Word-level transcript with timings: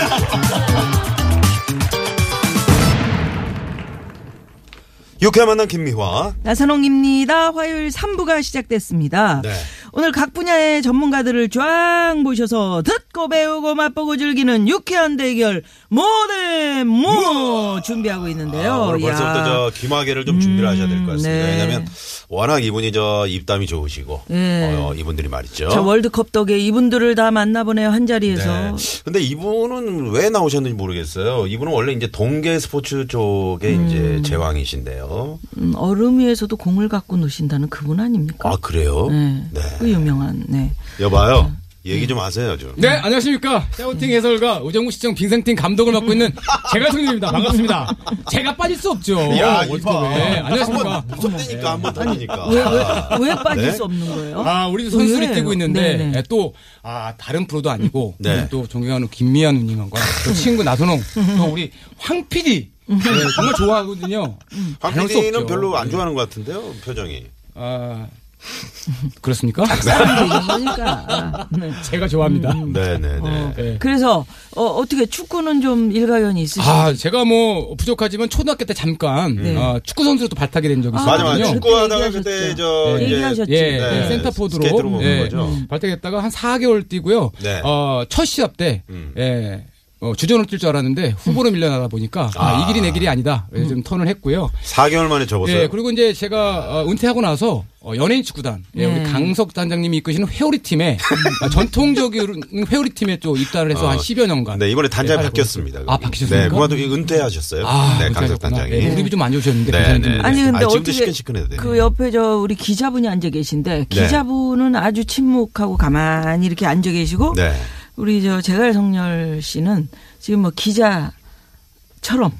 유쾌한 5.22 5.48
만남 5.48 5.68
김미화. 5.68 6.32
나선홍입니다 6.42 7.52
화요일 7.52 7.90
3부가 7.90 8.42
시작됐습니다 8.42 9.42
네. 9.42 9.52
오늘 9.92 10.12
각 10.12 10.32
분야의 10.32 10.82
전문가들을 10.82 11.48
쫙 11.48 12.14
모셔서 12.22 12.82
듣고 12.82 13.28
배우고 13.28 13.74
맛보고 13.74 14.16
즐기는 14.16 14.68
유쾌한 14.68 15.16
대결 15.16 15.62
모대 15.88 16.84
모 16.84 17.80
준비하고 17.82 18.28
있는데요 18.28 18.72
아, 18.72 18.78
오늘 18.88 19.00
야. 19.02 19.06
벌써부터 19.06 19.44
저 19.44 19.70
귀마개를 19.80 20.24
좀 20.24 20.38
준비를 20.38 20.68
하셔야 20.68 20.86
될 20.86 21.00
것 21.04 21.12
같습니다. 21.12 21.30
네. 21.46 21.50
왜냐하면 21.52 21.86
워낙 22.28 22.62
이분이 22.62 22.92
저 22.92 23.26
입담이 23.26 23.66
좋으시고 23.66 24.22
네. 24.28 24.74
어, 24.76 24.94
이분들이 24.94 25.28
말이죠. 25.28 25.68
저 25.70 25.82
월드컵 25.82 26.30
덕에 26.30 26.56
이분들을 26.58 27.14
다 27.16 27.30
만나보네요 27.32 27.90
한 27.90 28.06
자리에서 28.06 28.48
네. 28.48 28.72
근데 29.04 29.20
이분은 29.20 30.10
왜 30.12 30.30
나오셨는지 30.30 30.76
모르겠어요. 30.76 31.46
이분은 31.48 31.72
원래 31.72 31.92
이제 31.92 32.06
동계 32.06 32.58
스포츠 32.60 33.06
쪽에 33.08 33.72
이제 33.72 34.22
제왕이신데요. 34.24 35.38
음, 35.58 35.72
얼음 35.76 36.20
위에서도 36.20 36.54
공을 36.56 36.88
갖고 36.88 37.16
노신다는 37.16 37.68
그분 37.68 37.98
아닙니까? 37.98 38.48
아 38.50 38.56
그래요? 38.60 39.08
네. 39.10 39.50
네. 39.80 39.86
그 39.86 39.90
유명한 39.90 40.44
네. 40.48 40.70
여봐요. 41.00 41.50
얘기 41.86 42.06
좀 42.06 42.18
하세요 42.18 42.58
좀. 42.58 42.74
네, 42.76 42.88
안녕하십니까. 42.88 43.66
샤우팅 43.72 44.10
해설가 44.10 44.60
의정부 44.62 44.90
시청 44.90 45.14
빙상팀 45.14 45.56
감독을 45.56 45.94
맡고 45.94 46.12
있는 46.12 46.30
제가 46.74 46.90
성님입니다. 46.90 47.32
반갑습니다. 47.32 47.96
제가 48.30 48.54
빠질 48.54 48.76
수 48.76 48.90
없죠. 48.90 49.18
야. 49.38 49.64
이봐. 49.64 50.08
네, 50.10 50.38
안녕하십니까. 50.40 51.04
무섭다니까 51.08 51.72
한번 51.72 51.94
터지니까. 51.94 52.48
왜, 52.50 52.56
왜, 52.62 53.28
왜 53.28 53.34
빠질 53.42 53.64
네? 53.64 53.72
수 53.72 53.84
없는 53.84 54.06
거예요? 54.10 54.42
아, 54.46 54.66
우리도 54.66 54.90
선수를 54.90 55.28
왜? 55.28 55.34
뛰고 55.34 55.52
있는데 55.54 55.96
네네. 55.96 56.18
예, 56.18 56.22
또 56.28 56.52
아, 56.82 57.14
다른 57.16 57.46
프로도 57.46 57.70
아니고 57.70 58.14
네. 58.18 58.46
또 58.50 58.66
존경하는 58.68 59.08
김미아 59.08 59.50
누님과 59.52 59.98
또 60.26 60.34
친구 60.34 60.62
나선홍 60.62 61.00
또 61.38 61.44
우리 61.46 61.70
황 61.96 62.28
PD 62.28 62.68
네, 62.88 62.98
정말 63.36 63.54
좋아하거든요. 63.56 64.36
황 64.80 65.06
PD는. 65.06 65.46
별로 65.46 65.74
안 65.78 65.90
좋아하는 65.90 66.12
것 66.14 66.28
같은데요 66.28 66.60
표정이. 66.84 67.24
아, 67.54 68.06
그렇습니까? 69.20 69.64
사람도 69.66 70.24
이런 70.24 70.46
거니까. 70.46 71.48
네. 71.50 71.72
제가 71.82 72.08
좋아합니다. 72.08 72.54
네네네. 72.54 73.52
네. 73.56 73.76
그래서 73.78 74.24
어, 74.56 74.62
어떻게 74.62 75.06
축구는 75.06 75.60
좀 75.60 75.92
일가견이 75.92 76.42
있으신지. 76.42 76.68
아, 76.68 76.92
제가 76.94 77.24
뭐 77.24 77.74
부족하지만 77.76 78.28
초등학교 78.28 78.64
때 78.64 78.74
잠깐 78.74 79.36
네. 79.36 79.56
어, 79.56 79.80
축구 79.84 80.04
선수로 80.04 80.28
또 80.28 80.36
발탁이 80.36 80.68
된 80.68 80.82
적이 80.82 80.96
아, 80.98 81.04
맞아 81.04 81.24
맞아. 81.24 81.36
있었거든요. 81.36 81.54
축구하다가 81.60 82.06
얘기하셨죠. 82.06 82.22
그때 82.22 82.54
저 82.54 82.96
네. 82.98 83.04
이제 83.04 83.14
얘기하셨지. 83.14 83.52
예, 83.52 83.78
네. 83.78 84.08
센터포드로 84.08 85.02
예, 85.02 85.18
거죠. 85.20 85.56
발탁했다가 85.68 86.22
한 86.22 86.30
4개월 86.30 86.88
뛰고요. 86.88 87.30
네. 87.42 87.60
어, 87.64 88.04
첫 88.08 88.24
시합 88.24 88.56
때 88.56 88.82
음. 88.88 89.12
예, 89.18 89.66
어, 90.00 90.14
주전으로 90.16 90.46
뛸줄 90.46 90.66
알았는데 90.66 91.14
후보로 91.18 91.50
밀려나다 91.50 91.88
보니까 91.88 92.30
아, 92.36 92.46
아. 92.56 92.62
이 92.62 92.66
길이 92.72 92.80
내 92.80 92.90
길이 92.90 93.06
아니다. 93.06 93.46
그래서 93.50 93.68
좀 93.68 93.82
턴을 93.82 94.08
했고요. 94.08 94.50
4개월 94.64 95.08
만에 95.08 95.26
접었어요. 95.26 95.54
예, 95.56 95.68
그리고 95.68 95.90
이제 95.90 96.14
제가 96.14 96.80
어, 96.80 96.86
은퇴하고 96.90 97.20
나서 97.20 97.64
어, 97.82 97.92
연예인 97.96 98.22
축구단, 98.22 98.62
예, 98.76 98.86
네. 98.86 99.00
우리 99.00 99.10
강석 99.10 99.52
단장님이 99.54 99.98
이끄시는 99.98 100.28
회오리 100.28 100.58
팀에 100.58 100.98
아, 101.42 101.48
전통적인 101.48 102.42
회오리 102.70 102.90
팀에 102.90 103.18
또 103.18 103.36
입단을 103.36 103.70
해서 103.72 103.86
어. 103.86 103.90
한 103.90 103.98
10여 103.98 104.26
년간. 104.26 104.58
네, 104.58 104.70
이번에 104.70 104.88
단장이 104.88 105.20
예, 105.20 105.24
바뀌었습니다. 105.24 105.80
아, 105.86 105.96
바뀌셨습니까? 105.98 106.44
네, 106.44 106.48
그만두 106.48 106.76
은퇴하셨어요. 106.76 107.66
아, 107.66 107.98
네, 108.00 108.10
강석. 108.10 108.38
단장이. 108.38 108.72
예, 108.72 108.88
무릎이 108.88 109.10
좀 109.10 109.20
안 109.20 109.32
좋으셨는데 109.32 109.70
네, 109.72 109.98
네. 109.98 110.18
아니 110.20 110.42
근데 110.42 110.56
아, 110.56 110.60
지금도 110.60 110.66
어떻게 110.68 110.92
시큰시큰해도 110.92 111.48
돼요. 111.50 111.60
그 111.60 111.76
옆에 111.76 112.10
저 112.10 112.36
우리 112.38 112.54
기자분이 112.54 113.06
앉아 113.06 113.28
계신데 113.28 113.78
네. 113.78 113.86
기자분은 113.88 114.76
아주 114.76 115.04
침묵하고 115.04 115.76
가만히 115.76 116.46
이렇게 116.46 116.64
앉아 116.66 116.90
계시고 116.90 117.34
네. 117.36 117.52
우리 118.00 118.22
저 118.22 118.40
제갈 118.40 118.72
성렬 118.72 119.42
씨는 119.42 119.88
지금 120.18 120.40
뭐 120.40 120.50
기자처럼 120.56 121.12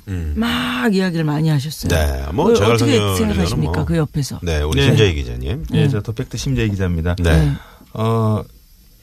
음. 0.09 0.33
막 0.37 0.95
이야기를 0.95 1.23
많이 1.25 1.51
하셨어요. 1.51 1.91
네, 1.91 2.33
뭐 2.33 2.51
어, 2.51 2.55
제갈 2.55 2.79
성렬 2.79 2.97
어떻게 2.97 3.13
기자는 3.13 3.35
생각하십니까 3.35 3.73
뭐. 3.73 3.85
그 3.85 3.97
옆에서? 3.99 4.41
네, 4.43 4.63
우리 4.63 4.81
네. 4.81 4.87
신재희 4.87 5.15
기자님. 5.15 5.67
예, 5.75 5.89
저 5.89 6.01
더팩트 6.01 6.39
심재희 6.39 6.71
기자입니다. 6.71 7.17
네. 7.17 7.53
어, 7.93 8.43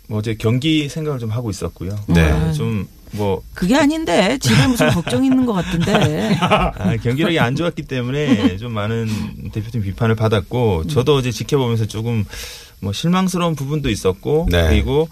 뭐 0.07 0.17
어제 0.17 0.33
경기 0.33 0.89
생각을 0.89 1.19
좀 1.19 1.29
하고 1.29 1.51
있었고요. 1.51 1.95
네. 2.07 2.53
좀뭐 2.53 3.43
그게 3.53 3.75
아닌데 3.75 4.39
집에 4.39 4.65
무슨 4.65 4.89
걱정 4.89 5.23
있는 5.23 5.45
것 5.45 5.53
같은데. 5.53 6.35
아, 6.41 6.97
경기력이 7.03 7.37
안 7.37 7.55
좋았기 7.55 7.83
때문에 7.83 8.57
좀 8.57 8.73
많은 8.73 9.51
대표팀 9.53 9.83
비판을 9.83 10.15
받았고 10.15 10.87
저도 10.87 11.17
어제 11.17 11.29
지켜보면서 11.31 11.85
조금 11.85 12.25
뭐 12.79 12.93
실망스러운 12.93 13.55
부분도 13.55 13.91
있었고 13.91 14.47
네. 14.49 14.69
그리고 14.69 15.07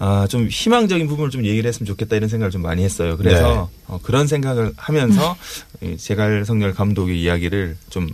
아, 0.00 0.26
좀 0.28 0.46
희망적인 0.48 1.08
부분을 1.08 1.30
좀 1.30 1.44
얘기를 1.44 1.66
했으면 1.68 1.86
좋겠다 1.86 2.16
이런 2.16 2.28
생각을 2.28 2.50
좀 2.50 2.62
많이 2.62 2.84
했어요. 2.84 3.16
그래서 3.16 3.68
네. 3.70 3.82
어, 3.88 3.98
그런 4.02 4.26
생각을 4.26 4.72
하면서 4.76 5.36
이 5.82 5.96
제갈성렬 5.96 6.74
감독의 6.74 7.20
이야기를 7.20 7.76
좀 7.90 8.08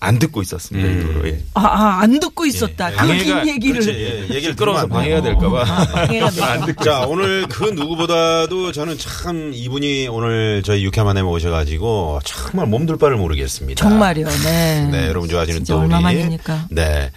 안 0.00 0.18
듣고 0.18 0.42
있었습니다. 0.42 0.86
음. 0.86 1.22
예. 1.24 1.40
아, 1.54 1.62
아, 1.64 2.00
안 2.02 2.20
듣고 2.20 2.44
있었다. 2.44 2.92
예. 2.92 2.96
그 2.96 3.02
방해가- 3.04 3.22
긴 3.44 3.48
얘기를. 3.48 3.80
그렇지, 3.80 3.98
예, 4.30 4.34
얘기를 4.34 4.54
들으면 4.54 4.80
안 4.80 4.88
돼요. 4.90 4.98
방해가 4.98 5.22
될까봐. 5.22 5.64
방해가 5.64 6.28
돼. 6.66 6.74
자, 6.84 7.06
오늘 7.06 7.46
그 7.48 7.64
누구보다도 7.70 8.72
저는 8.72 8.98
참 8.98 9.52
이분이 9.54 10.08
오늘 10.08 10.62
저희 10.62 10.84
유쾌만에 10.84 11.22
모셔가지고 11.22 12.18
정말 12.22 12.66
몸둘 12.66 12.98
바를 12.98 13.16
모르겠습니다. 13.16 13.82
정말요. 13.82 14.28
네. 14.28 14.88
네, 14.92 15.08
여러분 15.08 15.26
좋아하시는 15.30 15.64
또 15.64 15.76
우리. 15.78 15.84
얼마만이니까. 15.84 16.66
네. 16.70 17.10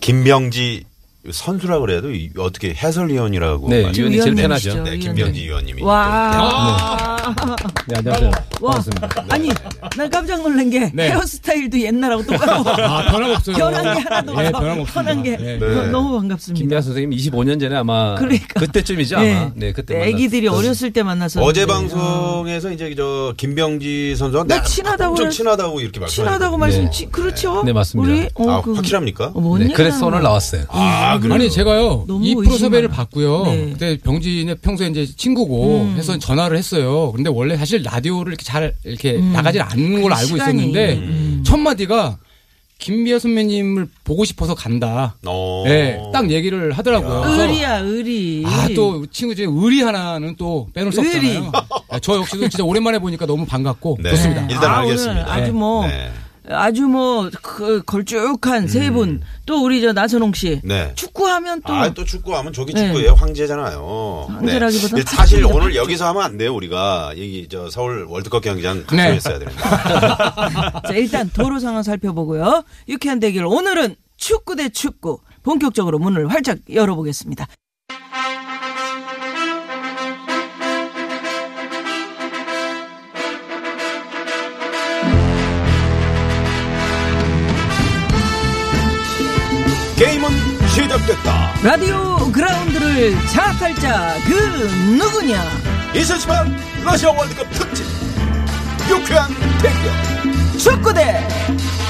김병지 0.00 0.84
선수라 1.32 1.78
그래도 1.80 2.10
이- 2.12 2.30
어떻게 2.38 2.74
해설위원이라고 2.74 3.68
네, 3.68 3.78
위원이 3.96 4.20
제일 4.20 4.34
편하죠. 4.34 4.70
네, 4.82 4.90
위원님. 4.92 5.00
김병지 5.00 5.44
위원님이. 5.44 5.82
와. 5.82 7.17
네, 7.86 7.96
안녕하세요. 7.98 8.30
와. 8.60 8.70
반갑습니다. 8.72 9.24
아니, 9.28 9.48
난 9.96 10.10
깜짝 10.10 10.40
놀란 10.42 10.70
게 10.70 10.90
네. 10.94 11.10
헤어스타일도 11.10 11.78
옛날하고 11.80 12.24
똑같고. 12.24 12.70
아, 12.70 13.10
변함없어요. 13.10 13.56
변한 13.56 13.82
게 13.94 14.00
하나도 14.00 14.32
예, 14.32 14.46
없어. 14.46 14.58
변함없습니다. 14.60 14.92
편한 14.92 15.22
게 15.22 15.36
예. 15.40 15.56
너- 15.58 15.86
너무 15.88 16.18
반갑습니다. 16.18 16.58
김미아 16.58 16.80
선생님 16.80 17.10
25년 17.18 17.60
전에 17.60 17.76
아마 17.76 18.14
그러니까. 18.14 18.60
그때쯤이죠 18.60 19.20
네. 19.20 19.34
아마. 19.36 19.50
네, 19.54 19.72
그때 19.72 20.08
애기들이 20.08 20.48
어렸을 20.48 20.92
때 20.92 21.02
만나서 21.02 21.42
어제 21.42 21.66
방송에서 21.66 22.72
이제 22.72 22.94
저 22.96 23.34
김병지 23.36 24.16
선수가 24.16 24.44
나 24.44 24.62
친하다고 24.62 25.14
좀 25.16 25.30
친하다고 25.30 25.80
이렇게 25.80 26.00
말씀. 26.00 26.24
친하다고 26.24 26.56
말씀 26.56 26.90
치- 26.90 27.06
그렇죠? 27.06 27.62
네, 27.64 27.72
맞습니다. 27.72 28.10
우리 28.12 28.28
어, 28.34 28.50
아, 28.50 28.62
그- 28.62 28.74
확실합니까? 28.74 29.32
어, 29.34 29.40
뭔 29.40 29.60
네. 29.66 29.72
그래서 29.74 30.06
오늘 30.06 30.22
나왔어요. 30.22 30.64
아, 30.68 31.18
그래요? 31.20 31.34
아니 31.34 31.50
제가요 31.50 32.06
이 32.22 32.34
프로 32.34 32.56
섭외를 32.56 32.90
하- 32.90 32.96
받고요. 32.96 33.44
네. 33.44 33.70
그때 33.72 33.98
병진의 34.02 34.56
평소에 34.62 34.88
이제 34.88 35.06
친구고 35.16 35.82
음. 35.82 35.94
해서 35.96 36.18
전화를 36.18 36.56
했어요. 36.56 37.12
근데 37.18 37.30
원래 37.30 37.56
사실 37.56 37.82
라디오를 37.82 38.30
이렇게 38.32 38.44
잘 38.44 38.74
이렇게 38.84 39.16
음. 39.16 39.32
나가질 39.32 39.60
않는 39.60 40.02
걸로 40.02 40.14
알고 40.14 40.28
시간이. 40.28 40.58
있었는데 40.62 40.94
음. 40.98 41.42
첫 41.44 41.56
마디가 41.58 42.18
김미아 42.78 43.18
선배님을 43.18 43.88
보고 44.04 44.24
싶어서 44.24 44.54
간다. 44.54 45.16
어. 45.26 45.64
네, 45.66 46.00
딱 46.12 46.30
얘기를 46.30 46.70
하더라고요. 46.70 47.24
의리야, 47.26 47.78
의리. 47.78 48.44
아, 48.46 48.68
또 48.76 49.04
친구 49.06 49.34
중에 49.34 49.46
의리 49.50 49.82
하나는 49.82 50.36
또 50.36 50.68
빼놓을 50.74 50.92
수 50.92 51.00
의리. 51.00 51.38
없잖아요. 51.38 51.52
네, 51.90 51.98
저 52.00 52.14
역시도 52.16 52.48
진짜 52.48 52.62
오랜만에 52.62 53.00
보니까 53.00 53.26
너무 53.26 53.44
반갑고 53.46 53.98
네. 54.00 54.10
좋습니다. 54.10 54.42
일단 54.42 54.70
아, 54.70 54.78
알겠습니다. 54.78 55.22
오늘 55.22 55.28
아주 55.28 55.52
뭐 55.52 55.88
네. 55.88 56.08
아주 56.50 56.82
뭐 56.86 57.30
그, 57.42 57.82
걸쭉한 57.82 58.68
세 58.68 58.90
분. 58.90 59.22
또 59.46 59.62
우리 59.64 59.80
저 59.80 59.92
나선홍 59.92 60.32
씨. 60.34 60.60
네. 60.64 60.92
축구하면 60.94 61.62
또 61.66 61.74
아, 61.74 61.88
또 61.90 62.04
축구하면 62.04 62.52
저기 62.52 62.72
네. 62.72 62.86
축구예요. 62.86 63.12
황제잖아요. 63.14 64.26
황제라기보다 64.28 64.96
네. 64.96 65.02
사실 65.06 65.44
오늘. 65.44 65.74
여기서 65.74 66.08
하면 66.08 66.22
안 66.22 66.38
돼요. 66.38 66.54
우리가 66.54 67.10
여기 67.12 67.46
저 67.50 67.68
서울 67.70 68.04
월드컵 68.04 68.42
경기장 68.42 68.78
네. 68.78 68.82
각성했어야 68.84 69.38
됩니다. 69.38 70.82
자, 70.86 70.94
일단 70.94 71.30
도로 71.30 71.58
상황 71.58 71.82
살펴보고요. 71.82 72.64
유쾌한 72.88 73.20
대결 73.20 73.44
오늘은 73.46 73.96
축구 74.16 74.56
대 74.56 74.68
축구. 74.68 75.20
본격적으로 75.42 75.98
문을 75.98 76.28
활짝 76.28 76.58
열어보겠습니다. 76.72 77.46
시작됐다. 90.98 91.54
라디오 91.62 92.30
그라운드를 92.32 93.16
장악할 93.28 93.74
자 93.76 94.16
그 94.26 94.32
누구냐? 94.96 95.42
2018 95.94 96.56
러시아 96.84 97.10
월드컵 97.10 97.50
특집 97.52 97.84
유쾌한 98.90 99.28
대결 99.60 100.58
축구 100.58 100.92
대 100.94 101.26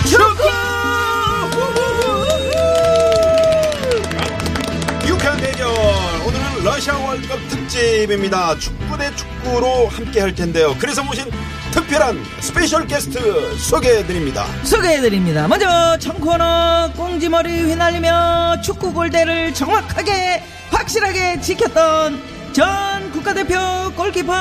축구! 0.09 0.45
유쾌한 5.07 5.37
대결 5.39 5.69
오늘은 6.27 6.65
러시아 6.65 6.97
월드컵 6.99 7.39
특집입니다 7.49 8.57
축구 8.59 8.97
대 8.99 9.15
축구로 9.15 9.89
함께 9.89 10.21
할 10.21 10.35
텐데요 10.35 10.75
그래서 10.79 11.03
모신 11.03 11.31
특별한 11.73 12.23
special 12.41 12.87
게스트 12.87 13.56
소개해드립니다 13.59 14.44
소개해드립니다. 14.65 15.47
먼저 15.49 15.97
청코너 15.99 16.93
꽁지머리 16.97 17.62
휘날리며 17.65 18.61
축구 18.62 18.93
골대를 18.93 19.53
정확하게 19.55 20.43
확실하게 20.70 21.41
지켰던 21.41 22.20
전 22.53 23.12
국가대표 23.12 23.56
골키퍼 23.97 24.32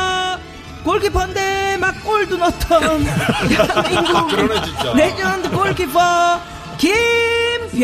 골키퍼인데 0.83 1.77
막 1.77 2.03
골도 2.03 2.37
넣었던 2.37 3.03
대한민국 3.49 4.63
진짜. 4.65 4.93
레전드 4.93 5.49
골키퍼 5.49 6.39
김병지 6.77 7.77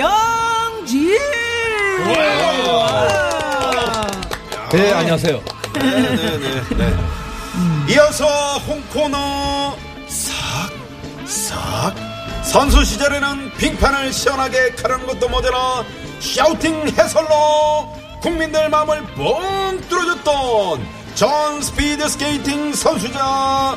네, 4.71 4.91
안녕하세요. 4.91 5.39
네네네 5.75 7.22
이어서 7.89 8.57
홍코너 8.59 9.77
싹싹 11.25 11.95
선수 12.43 12.83
시절에는 12.83 13.51
빙판을 13.57 14.11
시원하게 14.11 14.71
가르는 14.75 15.07
것도 15.07 15.29
모자라 15.29 15.83
shouting 16.19 16.87
해설로 16.97 17.93
국민들 18.21 18.69
마음을 18.69 19.03
뻥 19.15 19.81
뚫어줬던 19.89 20.85
전 21.15 21.61
스피드 21.61 22.07
스케이팅 22.09 22.73
선수자 22.73 23.75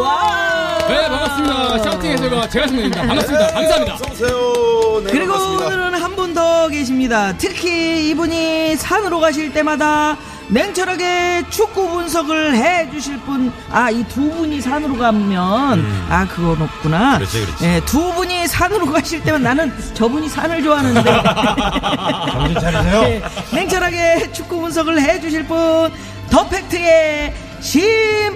와 0.00 0.78
네, 0.88 1.08
반갑습니다. 1.08 1.78
샤우팅 1.78 2.10
해설가 2.12 2.48
제가 2.48 2.66
승현입니다. 2.68 3.02
반갑습니다. 3.06 3.46
감사합니다. 3.52 3.94
어서오세요 3.94 5.02
네, 5.04 5.10
그리고 5.12 5.32
반갑습니다. 5.32 5.66
오늘은 5.66 5.94
한 6.02 6.12
분 6.16 6.32
더 6.34 6.68
계십니다. 6.68 7.34
특히 7.36 8.08
이분이 8.10 8.76
산으로 8.76 9.20
가실 9.20 9.52
때마다 9.52 10.16
냉철하게 10.48 11.44
축구 11.50 11.88
분석을 11.90 12.54
해 12.56 12.88
주실 12.90 13.18
분, 13.20 13.52
아, 13.70 13.90
이 13.90 14.02
두 14.04 14.30
분이 14.30 14.60
산으로 14.62 14.96
가면, 14.96 15.84
아, 16.10 16.26
그건 16.28 16.62
없구나. 16.62 17.14
음. 17.14 17.18
그렇지, 17.18 17.44
그렇지. 17.44 17.64
예, 17.66 17.80
두 17.86 18.12
분이 18.14 18.46
산으로 18.48 18.86
가실 18.92 19.22
때면 19.22 19.42
나는 19.42 19.72
저분이 19.94 20.28
산을 20.28 20.62
좋아하는데. 20.62 21.02
정신 22.32 22.60
차리세요. 22.60 23.30
냉철하게 23.52 24.32
축구 24.32 24.60
분석을 24.60 25.00
해 25.00 25.20
주실 25.20 25.44
분, 25.46 25.90
더 26.32 26.48
팩트의 26.48 27.34
심재희 27.60 28.32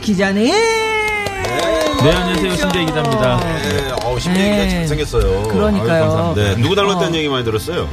기자님. 0.00 0.52
네, 0.52 2.10
안녕하세요. 2.12 2.56
신재 2.56 2.84
기자입니다. 2.86 3.36
네, 3.38 3.92
어우 4.04 4.18
심재기가 4.18 4.56
네. 4.56 4.70
잘생겼어요 4.70 5.44
그러니까요. 5.48 6.34
아유. 6.34 6.34
네, 6.34 6.56
누구 6.56 6.74
닮았다는 6.74 7.12
어. 7.14 7.16
얘기 7.16 7.28
많이 7.28 7.44
들었어요? 7.44 7.88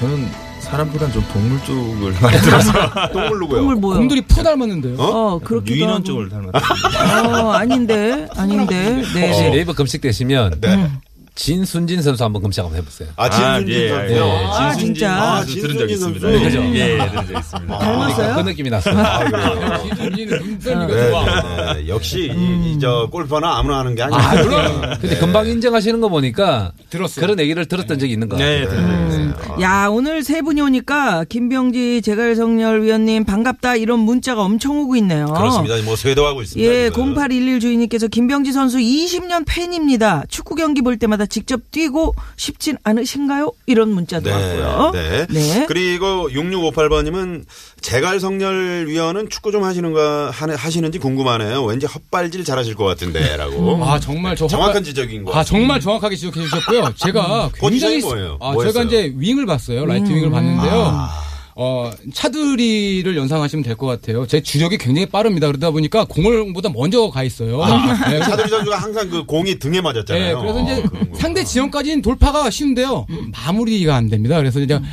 저는 0.00 0.28
사람보단 0.62 1.12
좀 1.12 1.24
동물 1.32 1.62
쪽을 1.64 2.12
많이 2.20 2.38
들어서 2.40 2.72
동물 3.12 3.38
누구요? 3.38 3.58
동물 3.58 3.76
뭐요? 3.76 3.98
곰돌이 4.00 4.22
푸 4.22 4.42
닮았는데요. 4.42 4.96
어, 4.98 5.38
그렇게. 5.44 5.74
유인원 5.74 6.02
쪽을 6.02 6.28
닮았어요. 6.28 7.30
어, 7.46 7.52
아닌데, 7.52 8.26
아닌데. 8.36 8.96
혹시 8.96 9.14
네. 9.14 9.50
네이버 9.50 9.74
검색되시면 9.74 10.60
네. 10.60 10.90
진순진 11.34 12.02
선수 12.02 12.22
한번 12.24 12.42
검색 12.42 12.62
한번 12.62 12.78
해보세요. 12.78 13.08
아, 13.16 13.28
진순진 13.30 13.74
예, 13.74 13.88
선수. 13.88 14.12
예, 14.14 14.18
아, 14.20 14.72
진순진 14.72 14.94
진짜? 14.94 15.36
선수 15.36 15.60
들은 15.60 15.78
적 15.78 15.90
있습니다. 15.90 16.32
예, 16.32 16.38
그죠? 16.40 16.62
예, 16.74 16.98
들은 16.98 17.26
적 17.26 17.38
있습니다. 17.38 17.78
닮았어요? 17.78 18.34
그 18.36 18.40
느낌이 18.50 18.70
났어요. 18.70 18.98
아, 18.98 19.24
그래요? 19.24 19.82
기준이는 19.82 20.38
눈썰미가 20.42 20.86
네, 20.94 21.10
좋아. 21.10 21.24
네, 21.24 21.74
네. 21.82 21.88
역시 21.88 22.30
이, 22.34 22.72
이, 22.72 22.78
저 22.78 23.08
골퍼는 23.10 23.48
아무나 23.48 23.78
하는 23.78 23.94
게 23.94 24.02
아니에요. 24.02 24.20
아, 24.22 24.34
물론. 24.42 24.98
근데 25.00 25.16
금방 25.18 25.46
인정하시는 25.48 26.00
거 26.00 26.08
보니까 26.10 26.72
들었어요. 26.90 27.24
그런 27.24 27.40
얘기를 27.40 27.64
들었던 27.64 27.98
적이 27.98 28.12
있는 28.12 28.28
것 28.28 28.36
같아요. 28.36 28.58
네, 28.60 28.64
적 28.66 28.74
있습니다. 28.76 29.60
야, 29.62 29.88
오늘 29.88 30.22
세 30.22 30.42
분이 30.42 30.60
오니까 30.60 31.24
김병지 31.24 32.02
재갈성렬 32.02 32.82
위원님 32.82 33.24
반갑다 33.24 33.76
이런 33.76 34.00
문자가 34.00 34.42
엄청 34.42 34.78
오고 34.80 34.96
있네요. 34.96 35.26
그렇습니다. 35.26 35.76
뭐 35.82 35.96
쇄도하고 35.96 36.42
있습니다. 36.42 36.70
예, 36.70 36.90
지금. 36.90 37.14
0811 37.14 37.60
주인님께서 37.60 38.08
김병지 38.08 38.52
선수 38.52 38.76
20년 38.78 39.44
팬입니다. 39.46 40.24
축구 40.28 40.54
경기 40.54 40.82
볼 40.82 40.98
때마다 40.98 41.21
직접 41.26 41.60
뛰고 41.70 42.14
싶진 42.36 42.76
않으신가요? 42.84 43.52
이런 43.66 43.90
문자도 43.90 44.30
왔고요. 44.30 44.90
네. 44.94 45.26
네. 45.30 45.64
그리고 45.66 46.28
6658번님은 46.30 47.44
재갈성렬 47.80 48.86
위원은 48.88 49.28
축구 49.28 49.52
좀 49.52 49.64
하시는가 49.64 50.30
하는- 50.32 50.56
하시는지 50.56 50.98
궁금하네요. 50.98 51.64
왠지 51.64 51.86
헛발질 51.86 52.44
잘하실 52.44 52.74
것 52.74 52.84
같은데라고. 52.84 53.82
아 53.84 53.98
정말 54.00 54.36
저 54.36 54.46
정확한 54.46 54.82
헛발- 54.82 54.84
지적인 54.84 55.24
거. 55.24 55.32
아 55.34 55.44
정말 55.44 55.80
정확하게 55.80 56.16
지적해 56.16 56.40
주셨고요. 56.42 56.94
제가 56.96 57.50
굉장히 57.60 58.00
뭐예요? 58.00 58.38
아뭐 58.40 58.64
제가 58.66 58.80
했어요? 58.80 58.84
이제 58.86 59.14
윙을 59.16 59.46
봤어요. 59.46 59.84
라이트 59.86 60.10
윙을 60.10 60.30
봤는데요. 60.30 61.08
어 61.54 61.90
차두리를 62.14 63.16
연상하시면 63.16 63.62
될 63.62 63.76
것 63.76 63.86
같아요. 63.86 64.26
제 64.26 64.40
주력이 64.42 64.78
굉장히 64.78 65.06
빠릅니다. 65.06 65.46
그러다 65.48 65.70
보니까 65.70 66.04
공을보다 66.04 66.68
먼저 66.70 67.10
가 67.10 67.22
있어요. 67.24 67.58
네, 67.64 67.94
그래서- 68.06 68.24
차두리 68.30 68.48
선수가 68.48 68.76
항상 68.76 69.08
그 69.10 69.24
공이 69.24 69.58
등에 69.58 69.80
맞았잖아요. 69.80 70.36
네, 70.36 70.40
그래서 70.40 70.62
이제 70.62 70.82
거. 70.82 71.18
상대 71.18 71.44
지형까지는 71.44 72.00
돌파가 72.02 72.48
쉬운데요. 72.50 73.06
마무리가 73.32 73.96
안 73.96 74.08
됩니다. 74.08 74.36
그래서 74.38 74.60
이제 74.60 74.78
보- 74.78 74.84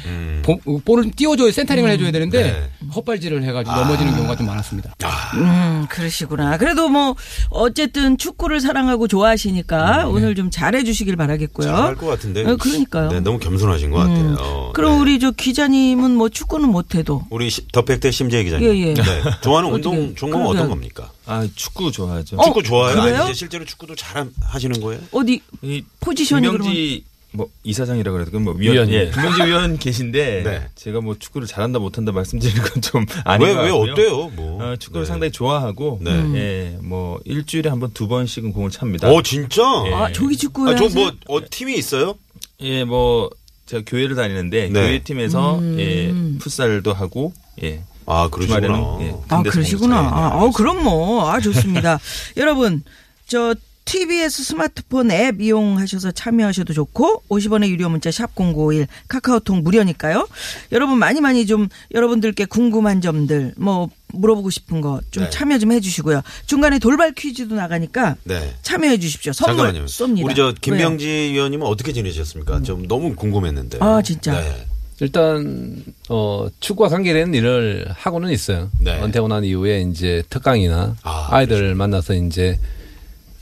볼을 0.58 1.12
띄워줘야 1.12 1.52
센터링을 1.52 1.90
해줘야 1.92 2.12
되는데 2.12 2.44
네. 2.44 2.70
헛발질을 2.96 3.44
해가지고 3.44 3.76
넘어지는 3.76 4.14
경우가 4.16 4.36
좀 4.36 4.48
많았습니다. 4.48 4.94
음, 5.36 5.86
그러시구나. 5.90 6.58
그래도 6.58 6.90
뭐 6.90 7.16
어쨌든 7.50 8.18
축구를 8.18 8.60
사랑하고 8.62 9.08
좋아하시니까 9.08 10.08
오늘 10.08 10.36
좀 10.36 10.50
잘해 10.50 10.84
주시길 10.84 11.16
바라겠고요. 11.16 11.68
잘할 11.68 11.96
것 11.96 12.08
같은데. 12.08 12.46
어, 12.46 12.56
그러니까요. 12.58 13.10
네, 13.10 13.20
너무 13.20 13.40
겸손하신 13.40 13.92
것 13.92 13.98
같아요. 14.00 14.72
그럼 14.74 14.94
네. 14.96 15.00
우리 15.02 15.20
저 15.20 15.32
기자님은 15.32 16.16
뭐 16.16 16.30
축구는 16.30 16.70
못해도 16.70 17.26
우리 17.30 17.50
시- 17.50 17.68
더팩트 17.72 18.12
심재 18.12 18.44
기자님. 18.44 18.68
예, 18.70 18.78
예. 18.90 18.94
네. 18.94 19.04
좋아하는 19.42 19.72
운동 19.74 20.16
종목은 20.16 20.44
그러게요. 20.46 20.50
어떤 20.64 20.70
겁니까? 20.70 21.12
아, 21.26 21.48
축구 21.56 21.92
좋아하죠. 21.92 22.38
어, 22.38 22.46
축구 22.46 22.64
좋아요? 22.64 23.00
그래요? 23.02 23.16
아니, 23.22 23.26
이제 23.26 23.34
실제로 23.34 23.64
축구도 23.66 23.96
잘 23.96 24.28
하시는 24.42 24.80
거예요? 24.82 25.00
어디 25.12 25.42
이 25.62 25.84
포지션이 26.00 26.48
김명지 26.48 27.04
뭐 27.32 27.48
이사장이라고 27.64 28.18
그래야 28.18 28.26
되나 28.30 28.44
뭐 28.44 28.54
위원, 28.54 28.76
위원, 28.76 28.90
예, 28.90 28.94
예. 29.06 29.12
김명지 29.12 29.44
위원 29.44 29.78
계신데 29.78 30.42
네. 30.46 30.68
제가 30.76 31.00
뭐 31.02 31.16
축구를 31.20 31.48
잘한다 31.48 31.78
못한다 31.80 32.12
말씀드리는 32.12 32.62
건 32.64 32.82
좀 32.82 33.06
아닌 33.24 33.48
왜, 33.48 33.54
것왜 33.54 33.70
같고요. 33.70 33.92
어때요? 33.92 34.28
뭐. 34.36 34.64
어, 34.64 34.76
축구를 34.78 35.06
네. 35.06 35.08
상당히 35.08 35.32
좋아하고 35.32 36.00
네. 36.02 36.12
음. 36.12 36.36
예, 36.36 36.78
뭐 36.82 37.20
일주일에 37.26 37.70
한 37.70 37.80
번 37.80 37.92
두 37.94 38.08
번씩은 38.08 38.52
공을 38.54 38.72
찹니다. 38.72 39.10
어, 39.12 39.22
진짜? 39.22 39.62
아, 39.64 40.12
조기 40.12 40.38
축구에 40.38 40.74
아, 40.74 40.76
저 40.76 40.86
하세요? 40.86 41.12
뭐, 41.28 41.38
어, 41.38 41.42
팀이 41.50 41.76
있어요? 41.78 42.16
예, 42.62 42.84
뭐 42.84 43.30
제가 43.68 43.84
교회를 43.86 44.16
다니는데 44.16 44.70
네. 44.70 44.74
교회 44.74 45.00
팀에서 45.04 45.60
음. 45.60 45.78
예, 45.80 46.40
풋살도 46.40 46.94
하고 46.94 47.34
예. 47.62 47.84
아, 48.08 48.28
그러시구나. 48.28 48.60
주말에는, 48.68 49.02
예. 49.02 49.16
아, 49.30 49.44
그러시구나. 49.44 50.00
아. 50.00 50.30
어, 50.34 50.50
그럼 50.50 50.84
뭐, 50.84 51.30
아, 51.30 51.40
좋습니다. 51.40 52.00
여러분, 52.38 52.82
저, 53.28 53.54
TBS 53.90 54.44
스마트폰 54.44 55.10
앱 55.10 55.42
이용하셔서 55.42 56.12
참여하셔도 56.12 56.74
좋고 56.74 57.24
50원의 57.28 57.70
유료 57.70 57.90
문자 57.90 58.12
샵 58.12 58.36
0951 58.36 58.86
카카오톡 59.08 59.64
무료니까요. 59.64 60.28
여러분 60.72 61.00
많이 61.00 61.22
많이 61.22 61.48
좀 61.48 61.68
여러분들께 61.96 62.46
궁금한 62.46 63.02
점들 63.02 63.54
뭐 63.58 63.90
물어보고 64.14 64.52
싶은 64.52 64.82
거 64.82 65.02
좀 65.10 65.24
네. 65.24 65.30
참여 65.32 65.58
좀 65.58 65.72
해주시고요. 65.72 66.22
중간에 66.46 66.78
돌발 66.78 67.14
퀴즈도 67.14 67.56
나가니까 67.56 68.16
네. 68.26 68.54
참여해 68.62 69.00
주십시오. 69.00 69.34
선물 69.34 69.58
잠깐만요. 69.58 69.86
쏩니다. 69.88 70.24
우리 70.26 70.36
저 70.36 70.44
왜요? 70.44 70.54
김병지 70.62 71.08
위원님은 71.34 71.66
어떻게 71.66 71.92
지내셨습니까? 71.92 72.62
좀 72.62 72.88
너무 72.88 73.16
궁금했는데. 73.16 73.80
아, 73.82 74.02
진짜? 74.04 74.40
네. 74.40 74.68
일단 75.00 75.84
어 76.10 76.48
축구와 76.60 76.90
관계되는 76.90 77.34
일을 77.34 77.88
하고는 77.96 78.30
있어요. 78.30 78.70
네. 78.80 79.02
은퇴하고 79.02 79.30
난 79.30 79.44
이후에 79.44 79.82
이제 79.82 80.22
특강이나 80.30 80.96
아, 81.02 81.28
아, 81.32 81.42
이들 81.42 81.74
만나서 81.74 82.14
이제 82.14 82.60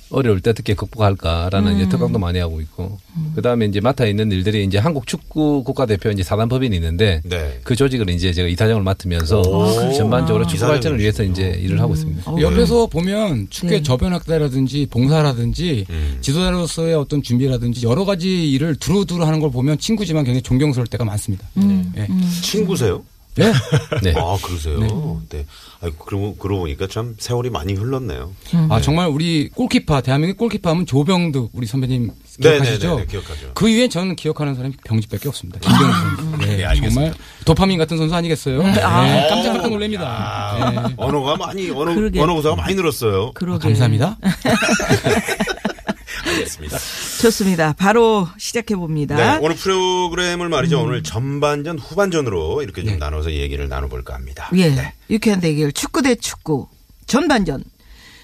어려울 0.10 0.40
때 0.40 0.52
어떻게 0.52 0.74
극복할까라는 0.74 1.74
음. 1.74 1.78
이제 1.78 1.90
특강도 1.90 2.18
많이 2.20 2.40
하고 2.40 2.62
있고 2.62 2.98
그다음에 3.36 3.66
이제 3.66 3.82
맡아 3.82 4.06
있는 4.06 4.32
일들이 4.32 4.64
이제 4.64 4.78
한국 4.78 5.06
축구 5.06 5.64
국가대표 5.64 6.10
이제 6.12 6.24
사단법인이 6.24 6.76
있는데 6.76 7.22
네. 7.26 7.60
그 7.64 7.76
조직을 7.76 8.10
이제 8.10 8.32
제가 8.32 8.48
이사장을 8.48 8.82
맡으면서 8.82 9.42
전반적으로 9.94 10.48
축구 10.48 10.68
발전을 10.68 11.00
위해서 11.00 11.24
이제 11.24 11.50
일을 11.62 11.80
하고 11.82 11.94
있습니다. 11.94 12.32
어, 12.32 12.40
옆에서 12.40 12.88
보면 12.88 13.48
축구의 13.50 13.80
네. 13.80 13.84
저변학대라든지 13.84 14.88
봉사라든지 14.90 15.86
음. 15.90 16.18
지도자로서의 16.22 16.96
어떤 16.96 17.22
준비라든지 17.22 17.86
여러 17.86 18.06
가지 18.06 18.50
일을 18.52 18.76
두루두루 18.76 19.26
하는 19.26 19.40
걸 19.40 19.52
보면 19.52 19.78
친구지만 19.78 20.24
굉장히 20.24 20.42
존경스러울 20.42 20.88
때가 20.88 21.04
많습니다. 21.04 21.48
음. 21.58 21.92
예. 21.98 22.08
친구세요? 22.42 23.04
네. 23.38 23.54
네. 24.02 24.14
아, 24.18 24.38
그러세요? 24.42 24.80
네. 25.30 25.46
아, 25.82 25.90
그러고, 26.06 26.36
그러고 26.38 26.62
보니까 26.62 26.88
참 26.88 27.16
세월이 27.20 27.50
많이 27.52 27.74
흘렀네요. 27.74 28.32
아 28.70 28.82
정말 28.82 29.08
우리 29.08 29.50
골키퍼 29.50 30.02
대한민국 30.02 30.38
골키퍼 30.38 30.70
하면 30.72 30.86
조병득 30.86 31.50
우리 31.54 31.68
선배님 31.68 32.08
네, 32.40 32.50
기억하시죠? 32.50 32.96
네, 32.96 33.02
네, 33.02 33.08
기억하죠. 33.08 33.52
그 33.54 33.70
이후에 33.70 33.88
저는 33.90 34.16
기억하는 34.16 34.56
사람이 34.56 34.76
병집밖에 34.84 35.28
없습니다. 35.30 35.60
김병준 35.60 35.92
선수. 35.92 36.38
네, 36.46 36.58
네, 36.58 36.66
알겠습니다. 36.66 36.94
정말 36.94 37.14
도파민 37.46 37.78
같은 37.78 37.98
선수 37.98 38.16
아니겠어요? 38.16 38.64
네, 38.64 38.74
깜짝깜짝 38.82 39.70
놀랍니다. 39.70 40.72
네. 40.88 40.94
언어가 40.98 41.36
많이, 41.36 41.70
언어, 41.72 41.94
그러게. 41.94 42.20
언어 42.22 42.34
구사가 42.36 42.56
많이 42.56 42.74
늘었어요. 42.76 43.32
그러게. 43.34 43.60
감사합니다. 43.68 44.18
알겠습니다. 46.38 46.78
좋습니다. 47.22 47.74
바로 47.74 48.28
시작해 48.38 48.76
봅니다. 48.76 49.16
네, 49.16 49.40
오늘 49.42 49.56
프로그램을 49.56 50.50
말이죠. 50.50 50.82
오늘 50.82 51.04
전반전, 51.04 51.80
후반전으로 51.80 52.62
이렇게 52.64 52.84
좀 52.84 52.98
나눠서 52.98 53.32
얘기를 53.32 53.68
나눠볼까 53.68 54.14
합니다. 54.14 54.50
예. 54.56 54.70
네. 54.70 54.94
유쾌한 55.10 55.40
대결 55.40 55.72
축구 55.72 56.02
대 56.02 56.16
축구 56.16 56.68
전반전 57.06 57.64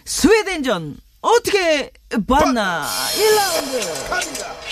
스웨덴전 0.05 0.97
어떻게 1.21 1.91
봤나 2.27 2.85
1라운드. 3.15 4.62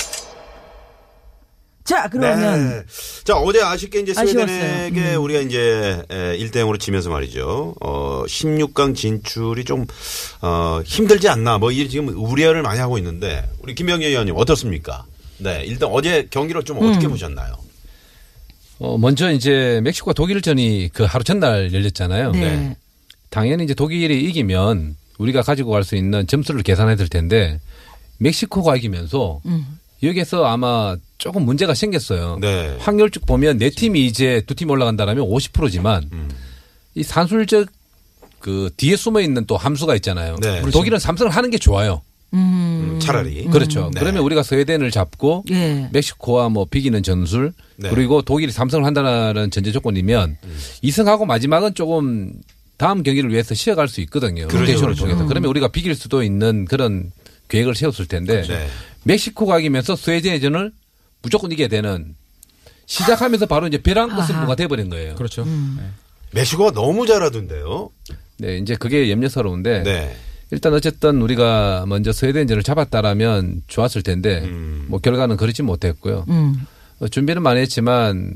자 1.83 2.07
그러면 2.09 2.69
네. 2.69 2.83
자, 3.23 3.35
어제 3.37 3.61
아쉽게 3.61 4.01
이제 4.01 4.13
아쉬웠어요. 4.15 4.43
음. 4.43 4.47
스웨덴에게 4.47 5.15
우리가 5.15 5.39
이제 5.41 6.03
1대 6.09 6.53
0으로 6.57 6.79
지면서 6.79 7.09
말이죠. 7.09 7.75
어, 7.81 8.23
16강 8.27 8.95
진출이 8.95 9.65
좀, 9.65 9.85
어, 10.41 10.81
힘들지 10.85 11.27
않나. 11.27 11.57
뭐, 11.57 11.71
이 11.71 11.89
지금 11.89 12.09
우려를 12.09 12.61
많이 12.61 12.79
하고 12.79 12.97
있는데, 12.99 13.43
우리 13.63 13.73
김병희 13.73 14.05
의원님 14.05 14.35
어떻습니까? 14.37 15.05
네. 15.39 15.63
일단 15.65 15.89
어제 15.91 16.27
경기를 16.29 16.63
좀 16.63 16.77
어떻게 16.77 17.07
음. 17.07 17.11
보셨나요? 17.11 17.55
어, 18.79 18.97
먼저 18.97 19.31
이제 19.31 19.79
멕시코와 19.83 20.13
독일전이 20.13 20.89
그 20.93 21.03
하루 21.03 21.23
전날 21.23 21.73
열렸잖아요. 21.73 22.31
네. 22.31 22.75
당연히 23.29 23.63
이제 23.63 23.73
독일이 23.73 24.23
이기면 24.25 24.95
우리가 25.17 25.41
가지고 25.41 25.71
갈 25.71 25.83
수 25.83 25.95
있는 25.95 26.25
점수를 26.27 26.63
계산해야 26.63 26.95
될 26.95 27.07
텐데 27.07 27.59
멕시코가 28.17 28.75
이기면서 28.77 29.39
음. 29.45 29.79
여기에서 30.03 30.45
아마 30.45 30.95
조금 31.21 31.45
문제가 31.45 31.75
생겼어요. 31.75 32.39
네. 32.41 32.75
확률 32.79 33.11
쭉 33.11 33.23
보면 33.27 33.59
네 33.59 33.69
팀이 33.69 34.07
이제 34.07 34.41
두 34.47 34.55
팀 34.55 34.71
올라간다라면 34.71 35.23
50%지만 35.23 36.09
음. 36.11 36.29
이 36.95 37.03
산술적 37.03 37.67
그 38.39 38.71
뒤에 38.75 38.95
숨어 38.95 39.21
있는 39.21 39.45
또 39.45 39.55
함수가 39.55 39.93
있잖아요. 39.97 40.35
네. 40.41 40.61
그렇죠. 40.61 40.71
독일은 40.71 40.97
삼성을 40.97 41.31
하는 41.31 41.51
게 41.51 41.59
좋아요. 41.59 42.01
음, 42.33 42.97
차라리. 42.99 43.45
그렇죠. 43.45 43.91
네. 43.93 43.99
그러면 43.99 44.23
우리가 44.23 44.41
스웨덴을 44.41 44.89
잡고 44.89 45.43
예. 45.51 45.89
멕시코와 45.91 46.49
뭐 46.49 46.65
비기는 46.65 47.03
전술 47.03 47.53
네. 47.75 47.89
그리고 47.91 48.23
독일이 48.23 48.51
삼성을 48.51 48.83
한다는 48.83 49.51
전제 49.51 49.71
조건이면 49.71 50.37
음. 50.43 50.57
이승하고 50.81 51.27
마지막은 51.27 51.75
조금 51.75 52.33
다음 52.77 53.03
경기를 53.03 53.29
위해서 53.31 53.53
쉬어갈 53.53 53.87
수 53.87 54.01
있거든요. 54.01 54.47
그렇죠, 54.47 54.57
로테이션을 54.61 54.85
그렇죠. 54.95 55.03
통해서. 55.05 55.27
그러면 55.27 55.49
우리가 55.51 55.67
비길 55.67 55.93
수도 55.93 56.23
있는 56.23 56.65
그런 56.65 57.11
계획을 57.47 57.75
세웠을 57.75 58.07
텐데 58.07 58.41
네. 58.41 58.67
멕시코가 59.03 59.59
이기면서 59.59 59.95
스웨덴전을 59.95 60.71
무조건 61.21 61.51
이겨야 61.51 61.67
되는 61.67 62.15
시작하면서 62.85 63.45
바로 63.45 63.67
이제 63.67 63.81
벼랑 63.81 64.09
끝 64.09 64.23
승부가 64.23 64.55
돼버린 64.55 64.89
거예요. 64.89 65.15
그렇죠. 65.15 65.45
멕시코가 66.31 66.71
너무 66.71 67.05
잘하던데요. 67.05 67.89
네, 68.37 68.57
이제 68.57 68.75
그게 68.75 69.11
염려스러운데 69.11 69.83
네. 69.83 70.15
일단 70.49 70.73
어쨌든 70.73 71.21
우리가 71.21 71.85
먼저 71.87 72.11
스웨덴전을 72.11 72.63
잡았다라면 72.63 73.63
좋았을 73.67 74.01
텐데 74.01 74.41
음. 74.43 74.85
뭐 74.89 74.99
결과는 74.99 75.37
그렇지 75.37 75.63
못했고요. 75.63 76.25
음. 76.27 76.67
어, 76.99 77.07
준비는 77.07 77.41
많이 77.41 77.61
했지만 77.61 78.33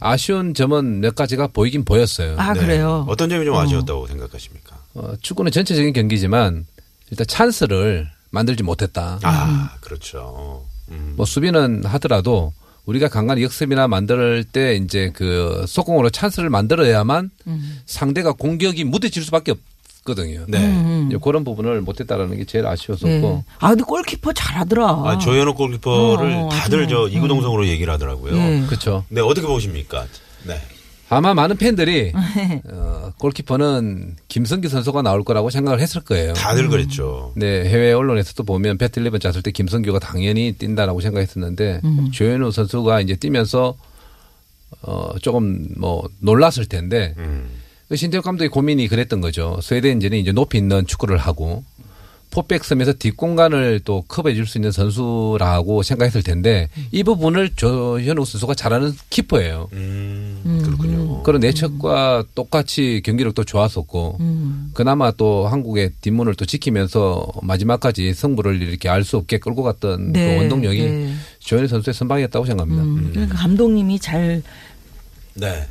아쉬운 0.00 0.54
점은 0.54 1.00
몇 1.00 1.14
가지가 1.14 1.48
보이긴 1.48 1.84
보였어요. 1.84 2.36
아 2.38 2.54
네. 2.54 2.60
그래요. 2.60 3.04
어떤 3.08 3.28
점이 3.28 3.44
좀 3.44 3.54
아쉬웠다고 3.56 4.06
생각하십니까? 4.06 4.78
어, 4.94 5.12
축구는 5.20 5.52
전체적인 5.52 5.92
경기지만 5.92 6.64
일단 7.10 7.26
찬스를 7.26 8.08
만들지 8.30 8.62
못했다. 8.62 9.18
아, 9.22 9.76
그렇죠. 9.80 10.64
음. 10.90 11.14
뭐 11.16 11.26
수비는 11.26 11.84
하더라도 11.84 12.52
우리가 12.86 13.08
간간히 13.08 13.42
역습이나 13.42 13.88
만들 13.88 14.44
때 14.44 14.74
이제 14.74 15.10
그 15.14 15.64
속공으로 15.68 16.10
찬스를 16.10 16.50
만들어야만 16.50 17.30
음. 17.46 17.80
상대가 17.86 18.32
공격이 18.32 18.84
무뎌질 18.84 19.22
수밖에 19.24 19.52
없거든요. 19.52 20.44
네. 20.48 21.06
이제 21.08 21.18
그런 21.22 21.44
부분을 21.44 21.82
못했다라는 21.82 22.38
게 22.38 22.44
제일 22.44 22.66
아쉬웠었고 22.66 23.08
예. 23.08 23.44
아 23.58 23.68
근데 23.68 23.84
골키퍼 23.84 24.32
잘하더라. 24.32 24.86
아, 24.86 25.18
조현우 25.18 25.54
골키퍼를 25.54 26.32
어, 26.32 26.46
어, 26.46 26.48
다들 26.48 26.84
아주. 26.84 26.94
저 26.94 27.08
이구동성으로 27.08 27.68
얘기를 27.68 27.92
하더라고요. 27.92 28.34
예. 28.36 28.64
그렇죠. 28.66 29.04
네, 29.08 29.20
어떻게 29.20 29.46
보십니까? 29.46 30.06
네. 30.44 30.60
아마 31.10 31.34
많은 31.34 31.56
팬들이 31.56 32.12
어, 32.72 33.10
골키퍼는 33.18 34.16
김성기 34.28 34.68
선수가 34.68 35.02
나올 35.02 35.24
거라고 35.24 35.50
생각을 35.50 35.80
했을 35.80 36.00
거예요. 36.02 36.32
다들 36.34 36.68
그랬죠. 36.68 37.32
네, 37.36 37.64
해외 37.68 37.92
언론에서도 37.92 38.42
보면 38.44 38.78
배틀리븐 38.78 39.18
짰을 39.20 39.42
때 39.42 39.50
김성규가 39.50 39.98
당연히 39.98 40.52
뛴다라고 40.56 41.00
생각했었는데 41.00 41.80
조현우 42.12 42.52
선수가 42.52 43.00
이제 43.00 43.16
뛰면서 43.16 43.76
어 44.82 45.18
조금 45.20 45.66
뭐 45.76 46.08
놀랐을 46.20 46.66
텐데 46.66 47.14
음. 47.18 47.48
그 47.88 47.96
신태욱 47.96 48.22
감독의 48.24 48.48
고민이 48.50 48.86
그랬던 48.86 49.20
거죠. 49.20 49.58
스웨덴전이 49.62 50.20
이제 50.20 50.30
높이 50.30 50.58
있는 50.58 50.86
축구를 50.86 51.18
하고 51.18 51.64
포백섬에서 52.30 52.92
뒷공간을 52.92 53.80
또 53.84 54.04
커버해 54.06 54.36
줄 54.36 54.46
수 54.46 54.58
있는 54.58 54.70
선수라고 54.70 55.82
생각했을 55.82 56.22
텐데 56.22 56.68
이 56.92 57.02
부분을 57.02 57.50
조현우 57.56 58.24
선수가 58.24 58.54
잘하는 58.54 58.92
키퍼예요. 59.10 59.68
음, 59.72 60.62
그렇군요. 60.64 60.99
그런 61.22 61.40
내척과 61.40 62.24
똑같이 62.34 63.02
경기력도 63.04 63.44
좋았었고 63.44 64.18
그나마 64.74 65.10
또 65.10 65.46
한국의 65.46 65.92
뒷문을 66.00 66.34
또 66.34 66.44
지키면서 66.44 67.26
마지막까지 67.42 68.14
승부를 68.14 68.62
이렇게 68.62 68.88
알 68.88 69.04
수 69.04 69.16
없게 69.16 69.38
끌고 69.38 69.62
갔던 69.62 70.12
네, 70.12 70.34
그 70.34 70.40
원동력이 70.40 70.82
네. 70.82 71.14
조현우 71.40 71.66
선수의 71.66 71.94
선방이었다고 71.94 72.44
생각합니다. 72.44 72.82
음, 72.82 73.10
그러니까 73.12 73.36
감독님이 73.36 73.98
잘저 73.98 74.42
네. 75.34 75.66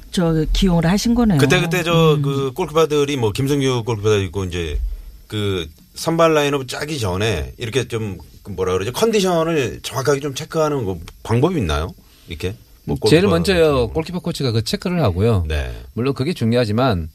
기용을 0.52 0.86
하신 0.86 1.16
거네요. 1.16 1.38
그때 1.38 1.62
그때 1.62 1.84
저그 1.84 2.54
골키퍼들이 2.56 3.18
뭐 3.18 3.32
김성규 3.32 3.84
골키퍼도 3.86 4.24
있고 4.24 4.44
이제 4.46 4.80
그 5.28 5.68
선발 5.94 6.34
라인업 6.34 6.68
짜기 6.68 7.00
전에 7.00 7.54
이렇게 7.58 7.88
좀그 7.88 8.52
뭐라 8.52 8.74
그러죠 8.74 8.92
컨디션을 8.94 9.82
정확하게 9.84 10.20
좀 10.22 10.34
체크하는 10.34 10.86
거 10.86 10.98
방법이 11.24 11.58
있나요? 11.58 11.94
이렇게 12.28 12.56
뭐 12.90 13.10
제일 13.10 13.24
골키퍼 13.24 13.36
먼저요 13.36 13.88
골키퍼 13.90 14.20
코치가 14.20 14.52
그 14.52 14.64
체크를 14.64 15.02
하고요. 15.04 15.46
네. 15.48 15.72
물론 15.94 16.14
그게 16.14 16.34
중요하지만 16.34 17.10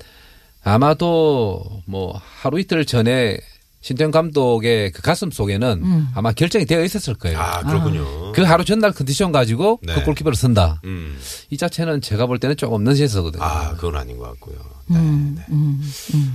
아마도 0.62 1.82
뭐 1.86 2.20
하루 2.40 2.58
이틀 2.58 2.84
전에 2.84 3.38
신태영 3.82 4.12
감독의 4.12 4.92
그 4.92 5.02
가슴 5.02 5.30
속에는 5.30 6.06
아마 6.14 6.32
결정이 6.32 6.64
되어 6.64 6.82
있었을 6.82 7.14
거예요. 7.14 7.38
아 7.38 7.60
그렇군요. 7.60 8.32
그 8.32 8.40
하루 8.40 8.64
전날 8.64 8.92
컨디션 8.92 9.30
가지고 9.30 9.78
네. 9.82 9.94
그 9.94 10.04
골키퍼를 10.04 10.34
쓴다. 10.34 10.80
음. 10.84 11.18
이 11.50 11.58
자체는 11.58 12.00
제가 12.00 12.24
볼 12.24 12.38
때는 12.38 12.56
조금 12.56 12.82
넌센스거든요. 12.82 13.42
아 13.42 13.74
그건 13.74 13.96
아닌 13.96 14.16
것 14.16 14.24
같고요. 14.30 14.56
네, 14.86 14.98
네. 15.00 15.42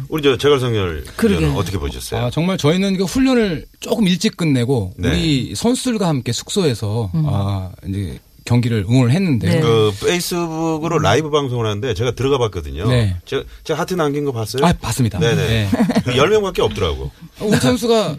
우리 0.09 0.21
저 0.23 0.37
재갈성열. 0.37 1.05
의원은 1.23 1.55
어떻게 1.55 1.77
보셨어요? 1.77 2.25
아, 2.25 2.29
정말 2.31 2.57
저희는 2.57 2.97
그 2.97 3.03
훈련을 3.03 3.65
조금 3.79 4.07
일찍 4.07 4.37
끝내고 4.37 4.93
네. 4.97 5.09
우리 5.09 5.55
선수들과 5.55 6.07
함께 6.07 6.31
숙소에서 6.31 7.11
아, 7.13 7.71
이제 7.87 8.19
경기를 8.49 8.83
응원을 8.89 9.11
했는데 9.11 9.47
네. 9.47 9.59
그 9.59 9.91
페이스북으로 10.03 10.97
라이브 10.97 11.29
방송을 11.29 11.67
하는데 11.67 11.93
제가 11.93 12.11
들어가 12.15 12.39
봤거든요. 12.39 12.87
네. 12.87 13.15
제가, 13.25 13.43
제가 13.63 13.79
하트 13.79 13.93
남긴 13.93 14.25
거 14.25 14.31
봤어요? 14.31 14.65
아, 14.65 14.73
봤습니다. 14.73 15.19
네네. 15.19 15.35
네. 15.35 15.69
그 16.03 16.13
10명밖에 16.13 16.59
없더라고. 16.61 17.11
우리 17.41 17.55
선수가 17.57 18.17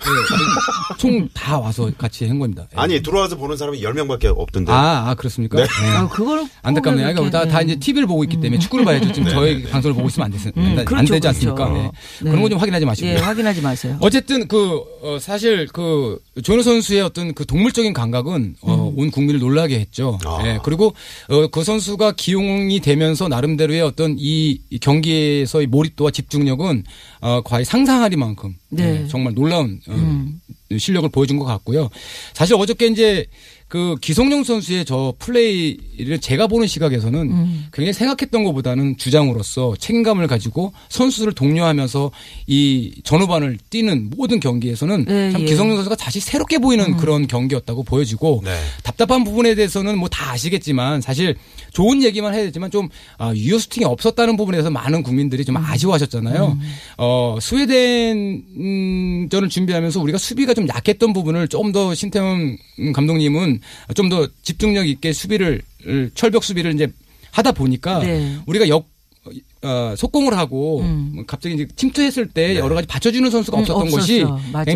총 0.99 1.29
다 1.35 1.59
와서 1.59 1.91
같이 1.99 2.27
한 2.27 2.39
겁니다. 2.39 2.67
예. 2.73 2.81
아니, 2.81 3.03
들어와서 3.03 3.37
보는 3.37 3.57
사람이 3.57 3.81
10명밖에 3.81 4.27
없던데. 4.27 4.71
아, 4.71 5.09
아 5.09 5.15
그렇습니까? 5.15 5.57
네. 5.59 5.65
네. 5.65 5.89
아, 5.97 6.09
그걸 6.09 6.47
안타깝네요. 6.63 7.09
꼭 7.09 7.15
그러니까 7.15 7.31
다, 7.31 7.43
이렇게, 7.45 7.53
다 7.53 7.59
네. 7.59 7.65
이제 7.65 7.77
TV를 7.81 8.07
보고 8.07 8.23
있기 8.25 8.41
때문에 8.41 8.59
축구를 8.61 8.85
봐야죠. 8.85 9.09
지금 9.13 9.25
네, 9.25 9.31
저희 9.31 9.57
네, 9.57 9.63
네. 9.65 9.71
방송을 9.71 9.95
보고 9.97 10.07
있으면 10.09 10.27
안, 10.27 10.33
되지, 10.33 10.53
음, 10.57 10.77
안 10.79 10.85
그렇죠, 10.85 11.15
되지 11.15 11.21
그렇죠. 11.21 11.29
않습니까? 11.29 11.69
네. 11.71 11.83
네. 12.21 12.31
그런 12.31 12.43
거좀 12.43 12.59
확인하지 12.59 12.85
마시고요. 12.87 13.13
예, 13.13 13.17
확인하지 13.17 13.63
마세요. 13.63 13.97
어쨌든 14.01 14.47
그 14.47 14.81
어, 15.03 15.19
사실 15.21 15.67
그 15.73 16.19
조현우 16.43 16.63
선수의 16.63 17.01
어떤 17.03 17.35
그 17.35 17.45
동물적인 17.47 17.93
감각은 17.93 18.57
어, 18.63 18.93
온 18.97 19.11
국민을 19.11 19.41
놀라게 19.41 19.81
했죠. 19.81 20.19
아. 20.25 20.41
예, 20.45 20.59
그리고 20.63 20.95
어, 21.29 21.47
그 21.49 21.65
선수가 21.65 22.13
기용이 22.13 22.81
되면서 22.81 23.29
나름대로의 23.29 23.81
어떤 23.83 24.17
이, 24.19 24.61
이 24.71 24.79
경기에서의 24.79 25.67
몰입도와 25.67 26.11
집중력은 26.11 26.85
어, 27.21 27.41
거의 27.43 27.65
상상하리만큼 27.65 28.55
네. 28.71 29.03
예, 29.03 29.09
정말 29.09 29.35
놀라운 29.35 29.81
어, 29.89 30.77
실력을 30.79 31.09
보여준 31.09 31.39
것 31.39 31.45
같고요. 31.45 31.89
사실 32.35 32.55
어저께 32.55 32.87
이제 32.87 33.27
그 33.71 33.95
기성용 34.01 34.43
선수의 34.43 34.85
저 34.85 35.15
플레이를 35.21 36.19
제가 36.21 36.49
보는 36.49 36.67
시각에서는 36.67 37.21
음. 37.21 37.67
굉장히 37.73 37.93
생각했던 37.93 38.43
것보다는 38.43 38.97
주장으로서 38.97 39.77
책임감을 39.79 40.27
가지고 40.27 40.73
선수를 40.89 41.35
독려하면서 41.35 42.11
이 42.49 42.93
전후반을 43.05 43.59
뛰는 43.71 44.11
모든 44.17 44.41
경기에서는 44.41 45.05
네, 45.05 45.31
참 45.31 45.41
예. 45.41 45.45
음. 45.45 45.47
기성용 45.47 45.77
선수가 45.77 45.95
다시 45.95 46.19
새롭게 46.19 46.59
보이는 46.59 46.97
그런 46.97 47.29
경기였다고 47.29 47.85
보여지고 47.85 48.43
네. 48.45 48.51
답답한 48.83 49.23
부분에 49.25 49.55
대해서는 49.55 49.99
뭐 49.99 50.09
다 50.11 50.33
아시겠지만 50.33 51.01
사실 51.01 51.37
좋은 51.73 52.03
얘기만 52.03 52.35
해야 52.35 52.43
되지만 52.43 52.73
좀 52.73 52.89
아, 53.19 53.33
유효 53.37 53.57
슈팅이 53.59 53.85
없었다는 53.85 54.37
부분에 54.37 54.57
대해서 54.57 54.71
많은 54.71 55.05
국민들이 55.05 55.45
좀 55.45 55.57
아쉬워하셨잖아요. 55.57 56.59
어, 56.99 57.39
스웨덴전을 57.41 59.49
준비하면서 59.49 60.01
우리가 60.01 60.19
수비가 60.19 60.55
좀 60.55 60.67
약했던 60.69 61.13
부분을 61.13 61.47
좀 61.49 61.71
더 61.71 61.95
신태훈 61.95 62.59
감독님은 62.93 63.60
좀 63.95 64.09
더 64.11 64.29
집중력 64.43 64.89
있게 64.89 65.13
수비를 65.13 65.63
철벽 66.15 66.43
수비를 66.45 66.75
이제 66.75 66.89
하다 67.31 67.53
보니까 67.53 68.01
네. 68.01 68.37
우리가 68.47 68.69
역 68.69 68.90
어, 69.63 69.95
속공을 69.97 70.37
하고 70.39 70.81
음. 70.81 71.11
뭐 71.17 71.25
갑자기 71.27 71.55
이제 71.55 71.67
침투했을 71.77 72.29
때 72.29 72.57
여러 72.57 72.75
가지 72.75 72.87
받쳐주는 72.89 73.31
선수가 73.31 73.59
음, 73.59 73.61
없었던 73.63 73.83
없었어. 73.83 73.97
것이 73.99 74.25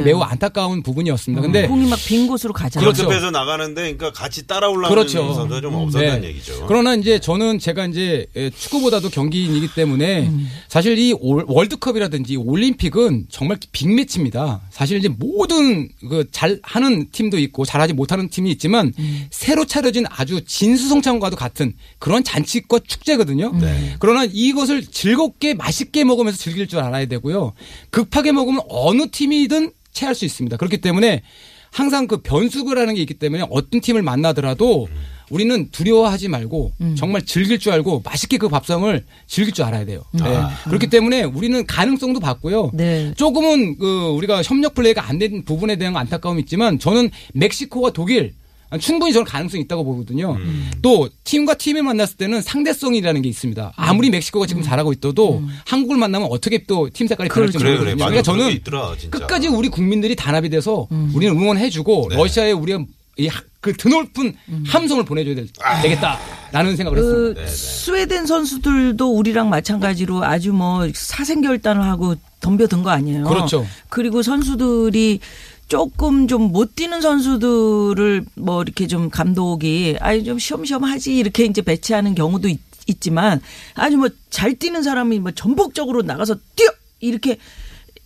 매우 0.05 0.21
안타까운 0.21 0.83
부분이었습니다. 0.83 1.41
근데 1.41 1.67
공이 1.67 1.88
막 1.88 1.99
빈 2.05 2.26
곳으로 2.26 2.53
가잖아요. 2.53 2.85
그렇죠. 2.93 3.09
그렇죠. 3.09 3.31
나가는데 3.31 3.81
그러니까 3.95 4.12
같이 4.12 4.47
따라 4.47 4.69
올라오는 4.69 4.91
그렇죠. 4.95 5.33
선수가 5.33 5.61
좀 5.62 5.75
없었다는 5.75 6.21
네. 6.21 6.29
얘기죠. 6.29 6.67
그러나 6.69 6.95
이제 6.95 7.19
저는 7.19 7.59
제가 7.59 7.87
이제 7.87 8.26
에, 8.37 8.50
축구보다도 8.50 9.09
경기인이기 9.09 9.69
때문에 9.75 10.31
사실 10.69 10.99
이 10.99 11.14
올- 11.19 11.45
월드컵이라든지 11.49 12.37
올림픽은 12.37 13.26
정말 13.31 13.57
빅매치입니다. 13.73 14.61
사실 14.71 14.99
이제 14.99 15.09
모든 15.09 15.88
그 16.11 16.26
잘하는 16.31 17.07
팀도 17.11 17.38
있고 17.38 17.64
잘하지 17.64 17.95
못하는 17.95 18.29
팀이 18.29 18.50
있지만 18.50 18.93
새로 19.31 19.64
차려진 19.64 20.05
아주 20.11 20.43
진수성찬과도 20.45 21.37
같은 21.37 21.73
그런 21.99 22.23
잔치과 22.23 22.81
축제거든요. 22.87 23.53
네. 23.59 23.95
그러나 23.99 24.25
이것을 24.31 24.74
즐겁게 24.83 25.54
맛있게 25.54 26.04
먹으면서 26.04 26.38
즐길 26.38 26.66
줄 26.66 26.81
알아야 26.81 27.07
되고요. 27.07 27.52
급하게 27.90 28.33
먹으면 28.33 28.61
어느 28.69 29.09
팀이든 29.11 29.73
체할 29.93 30.14
수 30.14 30.25
있습니다. 30.25 30.57
그렇기 30.57 30.78
때문에 30.78 31.23
항상 31.71 32.07
그 32.07 32.19
변수라는 32.19 32.95
게 32.95 33.00
있기 33.02 33.14
때문에 33.14 33.45
어떤 33.50 33.81
팀을 33.81 34.02
만나더라도 34.02 34.88
우리는 35.31 35.71
두려워하지 35.71 36.28
말고 36.28 36.73
정말 36.97 37.25
즐길 37.25 37.59
줄 37.59 37.73
알고 37.73 38.02
맛있게 38.04 38.37
그 38.38 38.49
밥상을 38.49 39.04
즐길 39.26 39.52
줄 39.54 39.64
알아야 39.64 39.85
돼요. 39.85 40.04
네. 40.12 40.23
그렇기 40.64 40.88
때문에 40.88 41.25
우리는 41.25 41.66
가능성도 41.66 42.21
봤고요. 42.21 42.71
네. 42.75 43.12
조금은 43.16 43.78
그 43.78 44.09
우리가 44.11 44.43
협력 44.43 44.75
플레이가 44.75 45.09
안 45.09 45.19
된 45.19 45.45
부분에 45.45 45.76
대한 45.76 45.97
안타까움이 45.97 46.40
있지만 46.43 46.78
저는 46.78 47.11
멕시코와 47.33 47.90
독일 47.90 48.35
충분히 48.80 49.12
저는 49.12 49.25
가능성이 49.25 49.62
있다고 49.64 49.85
보거든요. 49.85 50.37
또 50.83 51.09
팀과 51.25 51.54
팀이 51.54 51.83
만났을 51.83 52.16
때는 52.16 52.42
상대성이라는 52.42 53.23
게 53.23 53.28
있습니다. 53.28 53.73
아무리 53.76 54.11
멕시코가 54.11 54.47
지금 54.47 54.62
잘하고 54.62 54.92
있어도 54.92 55.42
한국을 55.66 55.97
만나면 55.97 56.28
어떻게 56.30 56.64
또 56.64 56.88
팀 56.88 57.06
색깔이 57.06 57.28
변할지 57.28 57.59
그래, 57.59 57.71
그래. 57.71 57.94
모르거든요. 57.94 58.04
맞아. 58.04 58.11
그러니까 58.11 58.23
그런 58.33 58.37
게 58.38 58.44
저는 58.44 58.56
있더라, 58.56 58.97
진짜. 58.99 59.18
끝까지 59.18 59.49
우리 59.49 59.68
국민들이 59.68 60.16
단합이 60.16 60.49
돼서 60.50 60.87
우리는 61.14 61.35
응원해주고 61.37 62.09
네. 62.11 62.16
러시아에 62.16 62.52
우리가 62.52 62.85
이그 63.16 63.76
드높은 63.76 64.35
함성을 64.66 65.04
보내줘야 65.04 65.37
될, 65.37 65.47
되겠다 65.83 66.18
라는 66.50 66.76
생각을 66.76 67.00
그 67.00 67.35
했습니다. 67.38 67.47
스웨덴 67.47 68.26
선수들도 68.26 69.09
우리랑 69.16 69.49
마찬가지로 69.50 70.25
아주 70.25 70.52
뭐 70.52 70.88
사생결단을 70.92 71.80
하고 71.85 72.16
덤벼든 72.40 72.83
거 72.83 72.90
아니에요. 72.90 73.25
그렇죠. 73.25 73.64
그리고 73.88 74.23
선수들이 74.23 75.21
조금 75.75 76.28
좀 76.28 76.52
못 76.52 76.76
뛰는 76.76 77.00
선수들을 77.00 78.26
뭐 78.37 78.62
이렇게 78.62 78.87
좀 78.87 79.11
감독이 79.11 79.97
아니 79.99 80.23
좀 80.23 80.38
시험시험 80.38 80.85
하지 80.85 81.16
이렇게 81.16 81.45
이제 81.47 81.62
배치하는 81.62 82.14
경우도 82.14 82.47
있, 82.49 82.61
지만 83.00 83.40
아주 83.75 83.97
뭐 83.97 84.09
잘 84.31 84.54
뛰는 84.54 84.85
사람이 84.85 85.19
뭐 85.19 85.33
전폭적으로 85.33 86.02
나가서 86.02 86.37
뛰어 86.54 86.69
이렇게 87.00 87.38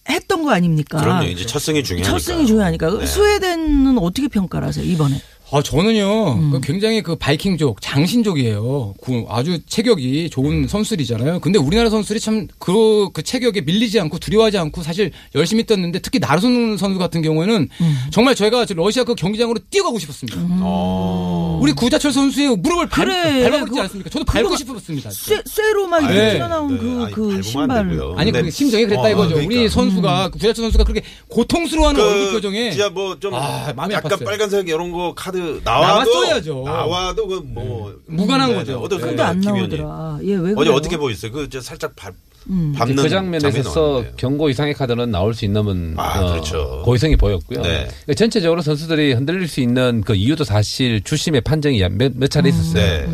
했던 0.08 0.44
거 0.44 0.50
아닙니까? 0.52 0.98
그럼요. 0.98 1.24
이제 1.26 1.44
첫 1.44 1.58
승이 1.58 1.82
중요하니까. 1.84 2.10
첫 2.10 2.18
승이 2.24 2.46
중요하니까 2.46 2.98
네. 3.00 3.04
스웨덴은 3.06 3.98
어떻게 3.98 4.28
평가를 4.28 4.66
하세요 4.68 4.82
이번에? 4.86 5.20
아, 5.50 5.62
저는요, 5.62 6.32
음. 6.34 6.50
그 6.50 6.60
굉장히 6.60 7.00
그 7.02 7.16
바이킹족, 7.16 7.80
장신족이에요. 7.80 8.94
그 9.02 9.24
아주 9.30 9.58
체격이 9.64 10.28
좋은 10.30 10.64
음. 10.64 10.68
선수들이잖아요. 10.68 11.40
근데 11.40 11.58
우리나라 11.58 11.88
선수들이 11.88 12.20
참 12.20 12.48
그, 12.58 13.08
그 13.14 13.22
체격에 13.22 13.62
밀리지 13.62 13.98
않고 14.00 14.18
두려워하지 14.18 14.58
않고 14.58 14.82
사실 14.82 15.10
열심히 15.34 15.64
뛰었는데 15.64 16.00
특히 16.00 16.18
나르손 16.18 16.76
선수 16.76 16.98
같은 16.98 17.22
경우에는 17.22 17.68
음. 17.80 17.98
정말 18.10 18.34
저희가 18.34 18.66
저 18.66 18.74
러시아 18.74 19.04
그 19.04 19.14
경기장으로 19.14 19.58
뛰어가고 19.70 19.98
싶었습니다. 19.98 20.38
어. 20.60 21.58
우리 21.62 21.72
구자철 21.72 22.12
선수의 22.12 22.56
무릎을 22.58 22.88
밟, 22.88 23.04
그래. 23.04 23.48
밟아보지 23.50 23.80
않았습니까? 23.80 24.10
저도 24.10 24.24
밟고 24.26 24.54
싶었습니다. 24.56 25.10
쇠, 25.10 25.42
쇠로 25.46 25.86
막 25.86 26.00
이렇게 26.02 26.14
네. 26.18 26.34
튀어나온 26.34 26.74
네. 26.74 26.78
그, 26.78 27.02
아니, 27.04 27.12
그 27.12 27.42
신발. 27.42 27.78
아니, 28.16 28.32
그 28.32 28.50
심정이 28.50 28.84
그랬다 28.84 29.02
어, 29.02 29.10
이거죠. 29.10 29.34
그러니까. 29.36 29.60
우리 29.60 29.68
선수가, 29.68 30.28
구자철 30.28 30.54
선수가 30.56 30.84
그렇게 30.84 31.02
고통스러워하는 31.28 32.00
얼굴 32.00 32.32
표정에. 32.32 32.70
진짜 32.70 32.90
뭐 32.90 33.18
좀 33.18 33.34
아, 33.34 33.72
마음이 33.74 33.94
약간 33.94 34.12
아팠어요. 34.12 34.24
빨간색 34.24 34.68
이런 34.68 34.92
거 34.92 35.14
카드 35.16 35.37
나와도 35.64 36.10
나왔어야죠. 36.10 36.62
나와도 36.64 37.26
그뭐 37.26 37.94
무관한 38.06 38.54
거죠. 38.54 38.78
어떻습니까? 38.78 39.32
근데 39.32 39.48
안? 39.48 39.56
나오더라. 39.56 40.18
예, 40.24 40.34
왜 40.34 40.52
어제? 40.56 40.70
어떻게 40.70 40.96
보였어요? 40.96 41.32
그저 41.32 41.60
살짝 41.60 41.94
밟 41.96 42.14
음. 42.50 42.74
그 42.78 43.08
장면에서. 43.08 44.04
경고 44.16 44.48
이상의 44.48 44.74
카드는 44.74 45.10
나올 45.10 45.34
수 45.34 45.44
있는 45.44 45.94
아, 45.98 46.20
어, 46.20 46.32
그렇죠. 46.32 46.82
고의성이 46.84 47.16
보였고요. 47.16 47.62
네. 47.62 47.88
그러니까 47.88 48.14
전체적으로 48.14 48.62
선수들이 48.62 49.12
흔들릴 49.12 49.48
수 49.48 49.60
있는 49.60 50.02
그 50.04 50.14
이유도 50.14 50.44
사실 50.44 51.02
주심의 51.02 51.42
판정이 51.42 51.80
몇, 51.90 52.12
몇 52.14 52.28
차례 52.28 52.48
있었어요. 52.48 52.82
네. 52.82 53.08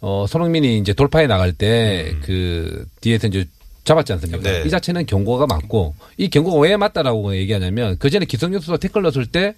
어, 0.00 0.26
손흥민이 0.28 0.78
이제 0.78 0.92
돌파에 0.92 1.26
나갈 1.26 1.52
때그 1.52 2.86
뒤에서 3.00 3.26
이제 3.26 3.46
잡았지 3.84 4.12
않습니까? 4.14 4.42
네. 4.42 4.62
이 4.66 4.70
자체는 4.70 5.06
경고가 5.06 5.46
맞고 5.46 5.94
이 6.16 6.28
경고가 6.28 6.58
왜 6.58 6.76
맞다라고 6.76 7.36
얘기하냐면 7.36 7.96
그 7.98 8.10
전에 8.10 8.24
기성용 8.24 8.60
선수가 8.60 8.78
태클 8.78 9.02
넣었을 9.02 9.26
때 9.26 9.54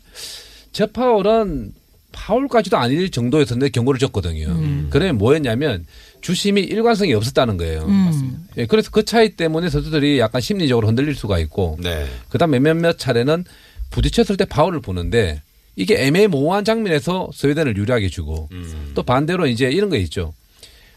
저 0.73 0.87
파울은 0.87 1.73
파울까지도 2.13 2.77
아닐 2.77 3.11
정도였었는데 3.11 3.71
경고를 3.71 3.99
줬거든요. 3.99 4.47
그러면 4.91 5.19
뭐였냐면 5.19 5.87
주심이 6.21 6.63
일관성이 6.63 7.15
없었다는 7.15 7.57
거예요. 7.59 7.83
음. 7.83 8.49
예, 8.57 8.67
그래서 8.67 8.91
그 8.91 9.05
차이 9.05 9.37
때문에 9.37 9.69
선수들이 9.69 10.19
약간 10.19 10.41
심리적으로 10.41 10.89
흔들릴 10.89 11.15
수가 11.15 11.39
있고 11.39 11.79
네. 11.81 12.07
그다음에 12.29 12.59
몇몇 12.59 12.99
차례는 12.99 13.45
부딪혔을 13.91 14.37
때 14.37 14.45
파울을 14.45 14.81
보는데 14.81 15.43
이게 15.77 16.03
애매모호한 16.07 16.65
장면에서 16.65 17.31
스웨덴을 17.33 17.77
유리하게 17.77 18.09
주고 18.09 18.49
음. 18.53 18.93
또 18.95 19.03
반대로 19.03 19.47
이제 19.47 19.71
이런 19.71 19.91
거 19.91 19.97
있죠. 19.97 20.33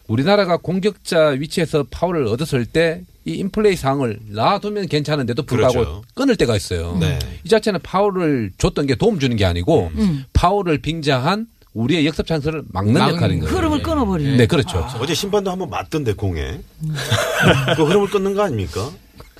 우리나라가 0.07 0.57
공격자 0.57 1.27
위치에서 1.39 1.85
파울을 1.91 2.25
얻었을 2.25 2.65
때 2.65 3.03
이 3.25 3.33
인플레이 3.33 3.75
상황을 3.75 4.19
놔두면 4.29 4.87
괜찮은데도 4.87 5.43
불구하고 5.43 5.73
그렇죠. 5.73 6.03
끊을 6.15 6.35
때가 6.35 6.55
있어요. 6.55 6.97
네. 6.99 7.19
이 7.43 7.49
자체는 7.49 7.79
파울을 7.83 8.51
줬던 8.57 8.87
게 8.87 8.95
도움 8.95 9.19
주는 9.19 9.35
게 9.37 9.45
아니고 9.45 9.91
음. 9.95 10.25
파울을 10.33 10.79
빙자한 10.79 11.47
우리의 11.73 12.05
역습 12.05 12.27
찬스를 12.27 12.63
막는 12.69 12.93
막는 12.93 13.15
역할인 13.15 13.39
거예요. 13.39 13.55
흐름을 13.55 13.81
끊어버리는. 13.83 14.37
네, 14.37 14.45
그렇죠. 14.45 14.85
어제 14.99 15.13
심판도 15.13 15.51
한번 15.51 15.69
맞던데 15.69 16.13
공에. 16.13 16.59
그 17.77 17.83
흐름을 17.85 18.09
끊는 18.09 18.33
거 18.33 18.43
아닙니까? 18.43 18.91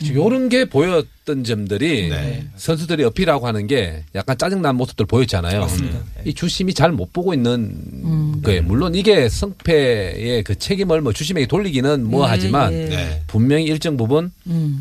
그렇죠. 0.02 0.14
요런 0.20 0.50
게 0.50 0.66
보였던 0.66 1.44
점들이 1.44 2.10
네. 2.10 2.46
선수들이 2.56 3.04
어필하고 3.06 3.48
하는 3.48 3.68
게 3.68 4.04
약간 4.16 4.38
짜증난 4.38 4.76
모습들 4.76 5.06
보였잖아요. 5.06 5.64
음. 5.64 6.02
이 6.26 6.34
주심이 6.34 6.74
잘 6.74 6.92
못 6.92 7.14
보고 7.14 7.34
있는 7.34 8.42
거예요. 8.44 8.64
물론 8.64 8.96
이게 8.96 9.30
승패의 9.30 10.44
그 10.44 10.58
책임을 10.58 11.02
뭐 11.02 11.14
주심에게 11.14 11.48
돌리기는 11.48 12.04
뭐 12.06 12.26
예, 12.26 12.30
하지만 12.30 12.74
예. 12.74 12.86
네. 12.86 13.24
분명히 13.28 13.64
일정 13.66 13.96
부분 13.98 14.32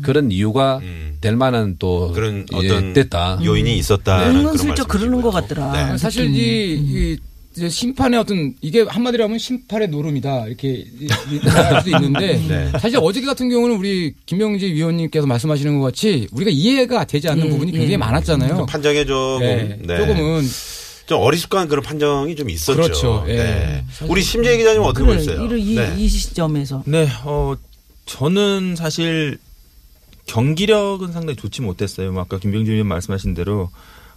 그런 0.01 0.31
이유가 0.31 0.79
음. 0.79 1.17
될 1.21 1.35
만한 1.35 1.75
또 1.79 2.11
그런 2.11 2.45
예, 2.53 2.57
어떤 2.57 2.93
됐다. 2.93 3.39
요인이 3.43 3.77
있었다는 3.77 4.27
그런 4.33 4.45
은근슬쩍 4.47 4.87
그러는 4.87 5.21
것 5.21 5.31
같더라. 5.31 5.91
네. 5.91 5.97
사실 5.97 6.25
이, 6.35 6.73
이 6.75 7.17
이제 7.55 7.67
심판의 7.67 8.19
어떤 8.19 8.55
이게 8.61 8.83
한마디로 8.83 9.25
하면 9.25 9.37
심판의 9.37 9.89
노름이다 9.89 10.47
이렇게 10.47 10.85
말할 11.43 11.81
수도 11.81 11.97
있는데 11.97 12.37
네. 12.47 12.71
사실 12.79 12.97
어제 13.01 13.21
같은 13.21 13.49
경우는 13.49 13.75
우리 13.75 14.13
김명재 14.25 14.67
위원님께서 14.67 15.27
말씀하시는 15.27 15.79
것 15.79 15.85
같이 15.85 16.29
우리가 16.31 16.49
이해가 16.51 17.03
되지 17.05 17.27
않는 17.27 17.45
예, 17.45 17.49
부분이 17.49 17.71
굉장히 17.71 17.93
예. 17.93 17.97
많았잖아요. 17.97 18.65
판정에 18.67 19.03
조금 19.05 19.39
네, 19.41 19.77
네. 19.81 19.97
조금은 19.97 20.43
좀 21.07 21.19
어리숙한 21.19 21.67
그런 21.67 21.83
판정이 21.83 22.37
좀 22.37 22.49
있었죠. 22.49 22.81
그렇죠. 22.81 23.25
예. 23.27 23.35
네. 23.35 23.85
우리 24.07 24.21
심재 24.21 24.55
기자님 24.55 24.81
어떻게 24.81 25.05
그래, 25.05 25.17
보셨어요? 25.17 25.57
이, 25.57 25.73
이, 25.73 25.75
네. 25.75 25.93
이 25.97 26.07
시점에서. 26.07 26.83
네, 26.85 27.05
어, 27.25 27.55
저는 28.05 28.75
사실 28.77 29.37
경기력은 30.27 31.11
상당히 31.11 31.35
좋지 31.35 31.61
못했어요. 31.61 32.13
뭐 32.13 32.21
아까 32.21 32.39
김병준 32.39 32.73
의원 32.73 32.87
말씀하신 32.87 33.33
대로 33.33 33.69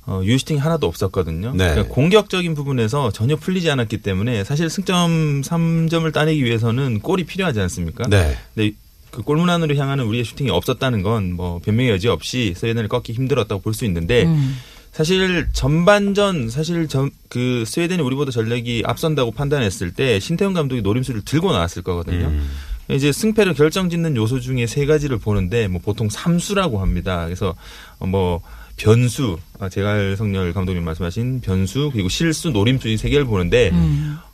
어, 0.06 0.20
유슈팅이 0.22 0.58
하나도 0.60 0.86
없었거든요. 0.86 1.52
네. 1.52 1.70
그러니까 1.70 1.94
공격적인 1.94 2.54
부분에서 2.54 3.10
전혀 3.10 3.36
풀리지 3.36 3.70
않았기 3.70 3.98
때문에 3.98 4.44
사실 4.44 4.68
승점 4.68 5.40
3점을 5.42 6.12
따내기 6.12 6.44
위해서는 6.44 7.00
골이 7.00 7.24
필요하지 7.24 7.60
않습니까? 7.60 8.04
네. 8.08 8.36
근데 8.54 8.72
그 9.10 9.22
골문 9.22 9.48
안으로 9.48 9.74
향하는 9.76 10.04
우리의 10.04 10.24
슈팅이 10.24 10.50
없었다는 10.50 11.02
건 11.02 11.32
뭐 11.34 11.60
변명의 11.64 11.92
여지 11.92 12.08
없이 12.08 12.52
스웨덴을 12.56 12.88
꺾기 12.88 13.12
힘들었다고 13.12 13.62
볼 13.62 13.72
수 13.72 13.84
있는데 13.86 14.24
음. 14.24 14.56
사실 14.92 15.48
전반전 15.52 16.50
사실 16.50 16.86
전, 16.86 17.10
그 17.28 17.64
스웨덴이 17.66 18.00
우리보다 18.02 18.30
전력이 18.30 18.82
앞선다고 18.86 19.32
판단했을 19.32 19.92
때 19.92 20.20
신태용 20.20 20.52
감독이 20.52 20.82
노림수를 20.82 21.22
들고 21.24 21.50
나왔을 21.52 21.82
거거든요. 21.82 22.26
음. 22.26 22.48
이제 22.90 23.10
승패를 23.10 23.54
결정짓는 23.54 24.14
요소 24.16 24.40
중에 24.40 24.66
세 24.66 24.84
가지를 24.86 25.18
보는데 25.18 25.66
뭐 25.68 25.80
보통 25.82 26.08
삼수라고 26.10 26.80
합니다. 26.80 27.24
그래서 27.24 27.54
어뭐 27.98 28.42
변수, 28.76 29.38
아, 29.60 29.68
제갈 29.68 30.16
성렬 30.16 30.52
감독님 30.52 30.84
말씀하신 30.84 31.40
변수 31.40 31.90
그리고 31.92 32.08
실수, 32.08 32.50
노림수 32.50 32.88
이 32.88 32.96
세 32.96 33.08
개를 33.08 33.24
보는데 33.24 33.70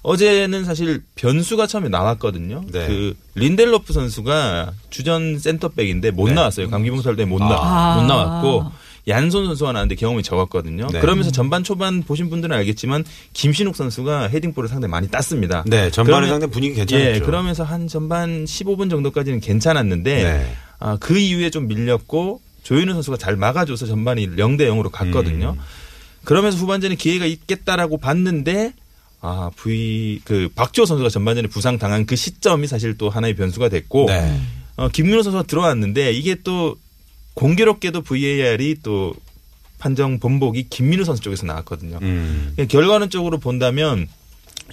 어제는 0.02 0.64
사실 0.64 1.02
변수가 1.14 1.66
처음에 1.66 1.88
나왔거든요. 1.88 2.62
네. 2.72 2.86
그 2.86 3.14
린델로프 3.34 3.92
선수가 3.92 4.72
주전 4.90 5.38
센터백인데 5.38 6.10
못 6.10 6.28
네. 6.28 6.34
나왔어요. 6.34 6.70
감기 6.70 6.90
몸살 6.90 7.16
때문에 7.16 7.30
못, 7.38 7.38
나, 7.46 7.58
아. 7.60 7.96
못 7.96 8.06
나왔고 8.06 8.64
얀손 9.08 9.46
선수가 9.46 9.72
나왔는데 9.72 9.94
경험이 9.96 10.22
적었거든요. 10.22 10.86
네. 10.92 11.00
그러면서 11.00 11.30
전반 11.30 11.64
초반 11.64 12.02
보신 12.02 12.30
분들은 12.30 12.54
알겠지만 12.56 13.04
김신욱 13.32 13.76
선수가 13.76 14.28
헤딩볼을 14.28 14.68
상당히 14.68 14.90
많이 14.90 15.08
땄습니다. 15.08 15.64
네, 15.66 15.90
전반에 15.90 16.28
상당히 16.28 16.50
분위기 16.52 16.74
괜찮았죠. 16.74 17.10
예, 17.16 17.18
그러면서 17.20 17.64
한 17.64 17.88
전반 17.88 18.44
15분 18.44 18.88
정도까지는 18.90 19.40
괜찮았는데 19.40 20.22
네. 20.22 20.56
아, 20.78 20.96
그 21.00 21.18
이후에 21.18 21.50
좀 21.50 21.66
밀렸고 21.66 22.40
조현우 22.62 22.92
선수가 22.92 23.16
잘 23.16 23.36
막아줘서 23.36 23.86
전반이 23.86 24.28
0대 24.36 24.62
0으로 24.62 24.90
갔거든요. 24.90 25.56
음. 25.58 25.62
그러면서 26.24 26.58
후반전에 26.58 26.96
기회가 26.96 27.26
있겠다라고 27.26 27.98
봤는데 27.98 28.74
아, 29.22 29.50
V 29.56 30.20
그 30.24 30.48
박주호 30.54 30.86
선수가 30.86 31.10
전반전에 31.10 31.48
부상 31.48 31.78
당한 31.78 32.06
그 32.06 32.16
시점이 32.16 32.66
사실 32.66 32.96
또 32.96 33.10
하나의 33.10 33.34
변수가 33.34 33.68
됐고 33.68 34.06
네. 34.06 34.40
어, 34.76 34.88
김민호 34.88 35.22
선수가 35.22 35.44
들어왔는데 35.44 36.12
이게 36.12 36.36
또 36.42 36.76
공교롭게도 37.34 38.02
VAR이 38.02 38.76
또 38.82 39.14
판정 39.78 40.18
번복이 40.18 40.68
김민우 40.68 41.04
선수 41.04 41.22
쪽에서 41.22 41.46
나왔거든요. 41.46 41.98
음. 42.02 42.52
그러니까 42.54 42.70
결과론 42.70 43.10
쪽으로 43.10 43.38
본다면 43.38 44.08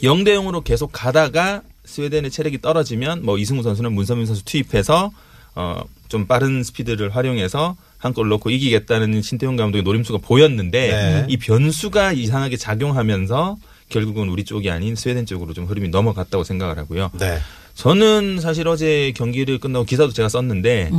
0대 0.04 0.30
0으로 0.30 0.64
계속 0.64 0.92
가다가 0.92 1.62
스웨덴의 1.86 2.32
체력이 2.32 2.62
떨어지면 2.62 3.24
뭐 3.24 3.38
이승우 3.38 3.64
선수는 3.64 3.94
문선민 3.94 4.26
선수 4.26 4.44
투입해서 4.44 5.12
어좀 5.58 6.28
빠른 6.28 6.64
스피드를 6.64 7.16
활용해서 7.16 7.76
한 7.98 8.14
골 8.14 8.30
넣고 8.30 8.50
이기겠다는 8.52 9.22
신태용 9.22 9.56
감독의 9.56 9.84
노림수가 9.84 10.20
보였는데 10.20 10.88
네. 10.92 11.26
이 11.30 11.38
변수가 11.38 12.14
이상하게 12.14 12.56
작용하면서 12.58 13.58
결국은 13.90 14.30
우리 14.30 14.44
쪽이 14.46 14.70
아닌 14.70 14.96
스웨덴 14.96 15.26
쪽으로 15.26 15.54
좀 15.54 15.66
흐름이 15.66 15.90
넘어갔다고 15.90 16.44
생각을 16.44 16.78
하고요. 16.78 17.10
네. 17.20 17.40
저는 17.74 18.40
사실 18.40 18.68
어제 18.68 19.14
경기를 19.16 19.58
끝나고 19.60 19.86
기사도 19.86 20.14
제가 20.14 20.30
썼는데 20.30 20.92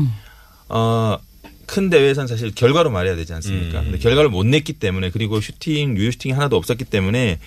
어, 0.69 1.19
큰 1.67 1.91
대회에선 1.91 2.27
사실 2.27 2.55
결과로 2.55 2.91
말해야 2.91 3.15
되지 3.17 3.33
않습니까? 3.35 3.81
음. 3.81 3.85
근데 3.85 3.99
결과를 3.99 4.31
못 4.31 4.45
냈기 4.47 4.73
때문에 4.75 5.11
그리고 5.11 5.41
슈팅 5.41 5.97
유효 5.97 6.11
슈팅이 6.11 6.33
하나도 6.33 6.57
없었기 6.57 6.85
때문에 6.85 7.39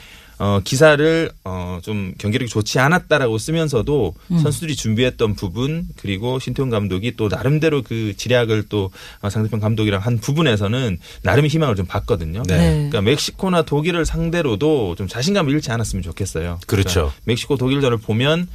어, 0.42 0.60
기사를 0.64 1.30
어, 1.44 1.78
좀 1.84 2.16
경기력이 2.18 2.50
좋지 2.50 2.80
않았다라고 2.80 3.38
쓰면서도 3.38 4.16
선수들이 4.42 4.76
준비했던 4.76 5.36
부분 5.36 5.86
그리고 5.98 6.40
신태용 6.40 6.72
감독이 6.72 7.16
또 7.16 7.28
나름대로 7.28 7.84
그 7.84 8.16
지략을 8.18 8.64
또 8.68 8.90
어, 9.22 9.30
상대편 9.30 9.60
감독이랑 9.60 10.02
한 10.02 10.18
부분에서는 10.18 10.98
나름의 11.22 11.52
희망을 11.52 11.76
좀 11.76 11.86
봤거든요. 11.86 12.42
네. 12.48 12.58
그러니까 12.58 13.02
멕시코나 13.02 13.62
독일을 13.62 14.04
상대로도 14.04 14.96
좀 14.96 15.08
자신감을 15.08 15.54
잃지 15.54 15.72
않았으면 15.72 16.02
좋겠어요. 16.02 16.60
그렇죠. 16.66 16.92
그러니까 16.94 17.16
멕시코 17.26 17.56
독일전을 17.56 17.98
보면 18.00 18.48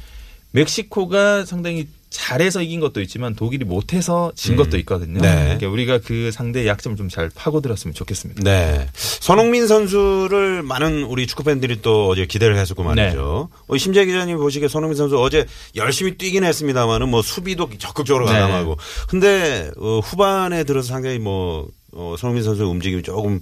멕시코가 0.51 1.45
상당히 1.45 1.87
잘해서 2.09 2.61
이긴 2.61 2.79
것도 2.79 3.01
있지만 3.01 3.35
독일이 3.35 3.65
못해서 3.65 4.31
진 4.35 4.53
음. 4.53 4.57
것도 4.57 4.77
있거든요. 4.79 5.19
네. 5.19 5.43
그러니까 5.43 5.67
우리가 5.67 5.99
그 5.99 6.31
상대의 6.31 6.67
약점을 6.67 6.95
좀 6.95 7.07
잘 7.09 7.29
파고들었으면 7.33 7.93
좋겠습니다. 7.93 8.43
네. 8.43 8.87
손흥민 8.93 9.65
선수를 9.65 10.61
많은 10.61 11.03
우리 11.03 11.25
축구 11.25 11.43
팬들이 11.43 11.81
또 11.81 12.09
어제 12.09 12.25
기대를 12.25 12.57
했었고 12.57 12.83
말이죠. 12.83 13.49
네. 13.51 13.63
어, 13.67 13.77
심재 13.77 14.05
기자님 14.05 14.37
보시기에 14.37 14.67
손흥민 14.67 14.97
선수 14.97 15.19
어제 15.19 15.45
열심히 15.75 16.17
뛰긴 16.17 16.43
했습니다만은 16.43 17.09
뭐 17.09 17.21
수비도 17.21 17.69
적극적으로 17.77 18.25
네. 18.25 18.33
가담하고. 18.33 18.77
근데 19.07 19.71
어, 19.77 19.99
후반에 19.99 20.63
들어서 20.65 20.89
상당히 20.89 21.17
뭐 21.17 21.67
어, 21.97 22.15
손흥민 22.15 22.43
선수의 22.43 22.69
움직임이 22.69 23.01
조금 23.01 23.41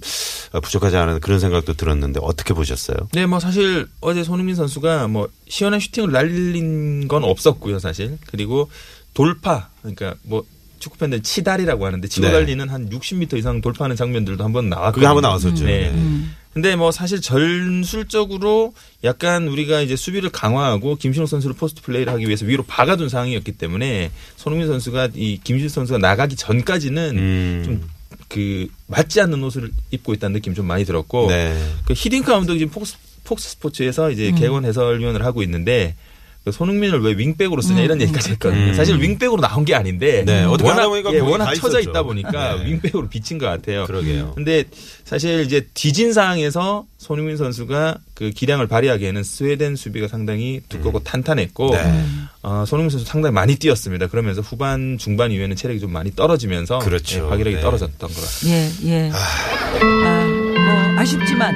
어, 0.53 0.61
부족하지 0.61 0.95
않은 0.95 1.19
그런 1.19 1.39
생각도 1.39 1.73
들었는데 1.73 2.21
어떻게 2.23 2.53
보셨어요? 2.53 2.97
네, 3.11 3.25
뭐 3.25 3.39
사실 3.39 3.85
어제 3.99 4.23
손흥민 4.23 4.55
선수가 4.55 5.09
뭐 5.09 5.27
시원한 5.49 5.81
슈팅을 5.81 6.11
날린 6.11 7.09
건 7.09 7.25
없었고요, 7.25 7.79
사실. 7.79 8.17
그리고 8.27 8.69
돌파, 9.13 9.69
그러니까 9.81 10.15
뭐 10.23 10.45
축구 10.79 10.97
팬들 10.97 11.21
치달이라고 11.21 11.85
하는데 11.85 12.07
치고 12.07 12.27
네. 12.27 12.31
달리는 12.31 12.69
한 12.69 12.89
60m 12.89 13.37
이상 13.37 13.59
돌파하는 13.59 13.97
장면들도 13.97 14.41
한번 14.41 14.69
나왔거든요. 14.69 14.93
그게 14.93 15.05
한번 15.05 15.21
나왔었죠. 15.23 15.65
네. 15.65 15.91
네. 15.91 16.21
근데 16.53 16.77
뭐 16.77 16.91
사실 16.91 17.19
전술적으로 17.19 18.73
약간 19.03 19.49
우리가 19.49 19.81
이제 19.81 19.97
수비를 19.97 20.29
강화하고 20.29 20.95
김신욱 20.95 21.27
선수를 21.27 21.53
포스트 21.57 21.81
플레이를 21.81 22.13
하기 22.13 22.25
위해서 22.25 22.45
위로 22.45 22.63
박아둔 22.63 23.09
상황이었기 23.09 23.53
때문에 23.53 24.11
손흥민 24.37 24.67
선수가 24.67 25.09
이 25.15 25.41
김신욱 25.43 25.69
선수가 25.69 25.99
나가기 25.99 26.37
전까지는 26.37 27.17
음. 27.17 27.61
좀 27.65 27.89
그 28.27 28.67
맞지 28.87 29.21
않는 29.21 29.43
옷을 29.43 29.71
입고 29.91 30.13
있다는 30.13 30.33
느낌이 30.35 30.55
좀 30.55 30.65
많이 30.65 30.85
들었고 30.85 31.27
네. 31.27 31.57
그 31.85 31.93
히딩크 31.93 32.31
감독이 32.31 32.59
지금 32.59 32.71
폭스, 32.71 32.97
폭스 33.23 33.49
스포츠에서 33.51 34.11
이제 34.11 34.31
개원 34.31 34.65
해설위원을 34.65 35.23
하고 35.23 35.43
있는데 35.43 35.95
그 35.95 36.05
손흥민을 36.51 37.01
왜 37.01 37.17
윙백으로 37.17 37.61
쓰냐 37.61 37.81
이런 37.81 38.01
얘기까지 38.01 38.31
했거든요. 38.31 38.61
음. 38.61 38.73
사실 38.73 39.01
윙백으로 39.01 39.41
나온 39.41 39.65
게 39.65 39.73
아닌데 39.75 40.23
네, 40.25 40.43
어떻게 40.43 40.69
워낙, 40.69 40.87
보니까 40.87 41.13
예, 41.13 41.19
워낙 41.19 41.45
다 41.45 41.53
쳐져 41.55 41.79
있었죠. 41.79 41.89
있다 41.89 42.03
보니까 42.03 42.55
네. 42.57 42.65
윙백으로 42.65 43.09
비친 43.09 43.37
것 43.37 43.45
같아요. 43.47 43.85
그러게요. 43.85 44.33
근데 44.35 44.63
사실 45.03 45.41
이제 45.41 45.67
뒤진 45.73 46.13
상황에서 46.13 46.85
손흥민 46.97 47.37
선수가 47.37 47.97
그 48.13 48.29
기량을 48.31 48.67
발휘하기에는 48.67 49.23
스웨덴 49.23 49.75
수비가 49.75 50.07
상당히 50.07 50.61
두껍고 50.69 51.03
탄탄했고 51.03 51.71
네. 51.71 52.05
어, 52.43 52.63
손흥민 52.67 52.89
선수 52.89 53.05
상당히 53.05 53.33
많이 53.33 53.55
뛰었습니다. 53.55 54.07
그러면서 54.07 54.41
후반 54.41 54.97
중반 54.97 55.31
이후에는 55.31 55.55
체력이 55.55 55.79
좀 55.79 55.91
많이 55.91 56.15
떨어지면서 56.15 56.79
그렇죠. 56.79 57.25
예, 57.25 57.29
발휘력이 57.29 57.55
네. 57.57 57.61
떨어졌던 57.61 58.09
것 58.09 58.15
같습니다. 58.15 58.59
예, 58.83 58.89
예. 58.89 59.11
아, 59.13 60.25
뭐, 60.25 60.99
아쉽지만, 61.01 61.53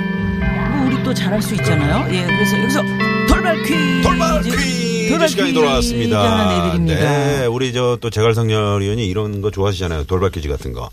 뭐, 0.78 0.88
우리 0.88 1.04
또 1.04 1.14
잘할 1.14 1.42
수 1.42 1.56
있잖아요. 1.56 2.08
예, 2.14 2.26
그래서 2.26 2.60
여기서 2.62 2.82
돌발 3.28 3.64
퀴즈. 3.64 4.02
돌발 4.04 4.42
퀴즈 4.42 4.79
돌발 5.10 5.30
시간이 5.30 5.50
퀴즈 5.50 5.60
돌아왔습니다. 5.60 6.24
하나 6.24 6.66
내드립니다. 6.68 7.00
네, 7.00 7.46
우리 7.46 7.74
저또 7.74 8.10
재갈성렬 8.10 8.82
의원이 8.82 9.06
이런 9.08 9.42
거 9.42 9.52
좋아하시잖아요. 9.52 10.06
돌발 10.06 10.32
퀴즈 10.32 10.48
같은 10.48 10.74
거. 10.74 10.90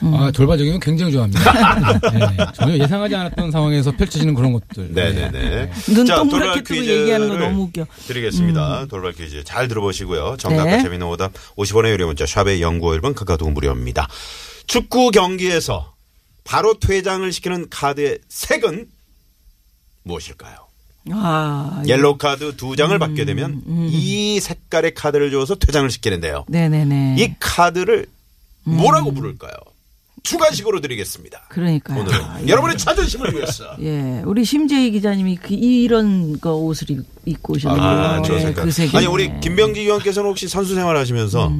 아, 0.00 0.30
돌발적인 0.32 0.74
건 0.74 0.80
굉장히 0.80 1.10
좋아합니다. 1.12 1.98
네, 2.12 2.36
전혀 2.54 2.78
예상하지 2.78 3.16
않았던 3.16 3.50
상황에서 3.50 3.90
펼쳐지는 3.92 4.32
그런 4.34 4.52
것들. 4.52 4.92
네네네. 4.94 5.72
눈 5.92 6.06
자, 6.06 6.16
동그랗게 6.16 6.46
돌발 6.46 6.62
뜨고 6.62 6.74
퀴즈를 6.74 7.00
얘기하는 7.00 7.28
거 7.28 7.36
너무 7.36 7.62
웃겨. 7.64 7.84
드리겠습니다. 8.06 8.86
돌발 8.86 9.12
퀴즈 9.12 9.42
잘 9.42 9.66
들어보시고요. 9.66 10.36
정답과 10.38 10.76
네. 10.76 10.82
재미있는 10.82 11.06
오답 11.08 11.32
50원의 11.56 11.90
유료 11.90 12.06
문자 12.06 12.26
샵의 12.26 12.60
0951번 12.60 13.14
카카오톡 13.16 13.50
무료입니다. 13.52 14.06
축구 14.68 15.10
경기에서 15.10 15.94
바로 16.44 16.78
퇴장을 16.78 17.30
시키는 17.32 17.68
카드의 17.68 18.20
색은 18.28 18.86
무엇일까요? 20.04 20.67
아, 21.14 21.82
옐로우 21.86 22.16
카드 22.18 22.56
두 22.56 22.76
장을 22.76 22.96
받게 22.98 23.24
되면 23.24 23.62
이 23.90 24.40
색깔의 24.40 24.94
카드를 24.94 25.30
줘서 25.30 25.54
퇴장을 25.54 25.88
시키는데요. 25.90 26.44
네네네. 26.48 27.16
이 27.18 27.34
카드를 27.40 28.06
뭐라고 28.64 29.12
부를까요? 29.12 29.52
주관식으로 30.24 30.80
드리겠습니다. 30.80 31.46
그러니까요. 31.48 32.00
오늘은 32.00 32.20
아, 32.24 32.40
예. 32.42 32.48
여러분의 32.48 32.76
자존심을 32.76 33.32
위해서. 33.34 33.64
예, 33.80 34.20
우리 34.26 34.44
심재희 34.44 34.90
기자님이 34.90 35.36
그 35.36 35.54
이런 35.54 36.38
거 36.38 36.54
옷을 36.54 36.90
입- 36.90 37.06
입고 37.24 37.54
오셨는데 37.54 37.86
아, 37.86 38.22
저 38.22 38.34
예, 38.34 38.40
색깔. 38.40 38.64
그 38.64 38.70
색이 38.70 38.94
아니 38.96 39.06
우리 39.06 39.30
김병지 39.40 39.80
위원께서는 39.80 40.28
혹시 40.28 40.46
선수 40.48 40.74
생활하시면서 40.74 41.50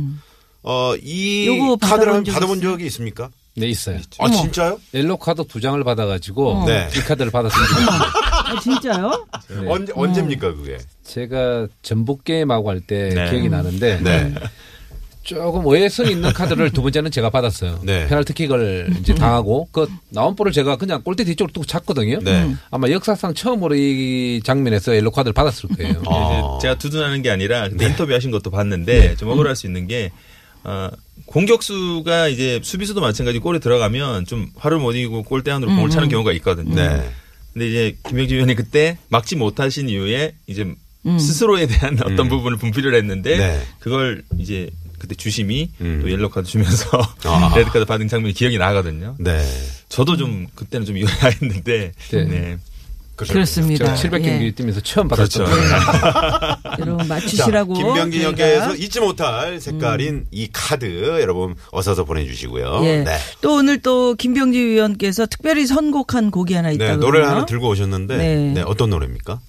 어, 0.65 0.95
이 1.03 1.47
카드를 1.47 1.79
받아본 1.81 2.25
적 2.25 2.33
받아본? 2.33 2.61
적이 2.61 2.87
있습니까? 2.87 3.31
네, 3.55 3.69
있어요. 3.69 4.01
아 4.19 4.31
진짜요? 4.31 4.79
옐로 4.93 5.17
카드 5.17 5.45
두 5.47 5.61
장을 5.61 5.83
받아가지고 5.83 6.65
네. 6.67 6.89
이 6.95 7.01
카드를 7.01 7.31
받았습니다. 7.31 8.13
아, 8.49 8.61
진짜요? 8.61 9.27
네. 9.49 9.69
언제 9.69 9.93
언제입니까 9.95 10.55
그게? 10.55 10.79
제가 11.05 11.69
전북 11.83 12.25
게임하고 12.25 12.71
할때 12.71 13.11
네. 13.15 13.31
기억이 13.31 13.49
나는데 13.49 14.01
네. 14.03 14.35
조금 15.23 15.67
오해성 15.67 16.07
있는 16.07 16.33
카드를 16.33 16.71
두 16.71 16.81
번째는 16.81 17.11
제가 17.11 17.29
받았어요. 17.29 17.81
네. 17.83 18.07
페널티킥을 18.09 18.97
이제 19.01 19.15
당하고 19.15 19.69
그 19.71 19.87
나온 20.09 20.35
볼을 20.35 20.53
제가 20.53 20.77
그냥 20.77 21.03
골대 21.03 21.25
뒤쪽으로 21.25 21.53
뚝 21.53 21.69
찼거든요. 21.69 22.21
네. 22.23 22.55
아마 22.71 22.89
역사상 22.89 23.35
처음으로 23.35 23.75
이 23.75 24.41
장면에서 24.43 24.97
옐로 24.97 25.11
카드를 25.11 25.35
받았을 25.35 25.69
거예요. 25.77 26.03
아. 26.07 26.59
제가 26.63 26.79
두둔하는 26.79 27.21
게 27.21 27.31
아니라 27.31 27.69
근데 27.69 27.85
네. 27.85 27.91
인터뷰하신 27.91 28.31
것도 28.31 28.51
봤는데 28.51 29.17
좀 29.17 29.29
억울할 29.29 29.55
수 29.55 29.67
있는 29.67 29.87
게 29.87 30.13
어, 30.65 30.89
공격수가 31.27 32.29
이제 32.29 32.61
수비수도 32.63 33.03
마찬가지 33.03 33.39
골이 33.39 33.59
들어가면 33.59 34.25
좀 34.25 34.49
화를 34.57 34.79
못 34.79 34.93
이기고 34.93 35.25
골대 35.25 35.51
안으로 35.51 35.75
공을 35.75 35.91
차는 35.91 36.09
경우가 36.09 36.33
있거든요. 36.33 36.75
네. 37.55 37.55
근데 37.55 37.69
이제 37.69 37.99
김병지 38.09 38.37
위원이 38.37 38.55
그때 38.55 38.99
막지 39.09 39.37
못하신 39.37 39.89
이후에 39.89 40.35
이제 40.47 40.75
스스로에 41.05 41.67
대한 41.67 41.99
어떤 42.05 42.29
부분을 42.29 42.59
분풀이를 42.59 42.95
했는데 42.95 43.39
네. 43.39 43.63
그걸 43.79 44.25
이제 44.39 44.71
그때 44.99 45.15
주심이 45.15 45.71
음. 45.81 46.01
또 46.03 46.11
옐로 46.11 46.29
카드 46.29 46.47
주면서 46.47 47.01
아. 47.25 47.53
레드 47.57 47.71
카드 47.71 47.85
받은 47.85 48.09
장면이 48.09 48.35
기억이 48.35 48.59
나거든요. 48.59 49.17
네. 49.19 49.41
저도 49.89 50.17
좀 50.17 50.47
그때는 50.55 50.87
좀 50.87 50.97
이해했는데 50.97 51.93
네. 52.11 52.25
네. 52.25 52.59
그렇습니다. 53.27 53.95
제가 53.95 54.19
700경기 54.19 54.43
예. 54.43 54.51
뛰면서 54.53 54.81
처음 54.81 55.09
그렇죠. 55.09 55.45
받았죠. 55.45 56.81
여러분 56.81 57.09
맞추시라고. 57.09 57.75
김병기 57.75 58.23
저희가. 58.23 58.29
형께서 58.29 58.75
잊지 58.77 59.01
못할 59.01 59.61
색깔인 59.61 60.27
이 60.31 60.49
카드 60.53 60.85
여러분 61.21 61.55
어서서 61.73 62.05
보내주시고요. 62.05 62.81
예. 62.85 63.05
네. 63.05 63.19
또 63.41 63.57
오늘 63.57 63.81
또 63.83 64.15
김병지 64.15 64.59
위원께서 64.59 65.27
특별히 65.27 65.67
선곡한 65.67 66.31
곡이 66.31 66.55
하나 66.55 66.71
있다고. 66.71 66.91
네, 66.91 66.97
노래를 66.97 67.29
하나 67.29 67.47
들고 67.47 67.69
오셨는데 67.69 68.17
네. 68.17 68.37
네, 68.55 68.63
어떤 68.63 68.91
노래입니까? 68.91 69.41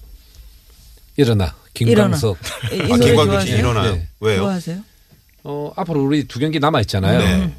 일어나 1.16 1.54
김광석. 1.74 2.38
이, 2.72 2.76
이 2.76 2.80
아, 2.82 2.86
노래 2.96 3.06
김광규 3.06 3.40
씨? 3.46 3.52
일어나요. 3.52 3.92
네. 3.92 4.08
왜요? 4.20 4.38
좋아하세요? 4.40 4.80
어, 5.44 5.72
앞으로 5.76 6.02
우리 6.02 6.24
두 6.24 6.38
경기 6.38 6.58
남아 6.58 6.80
있잖아요. 6.82 7.18
네. 7.18 7.54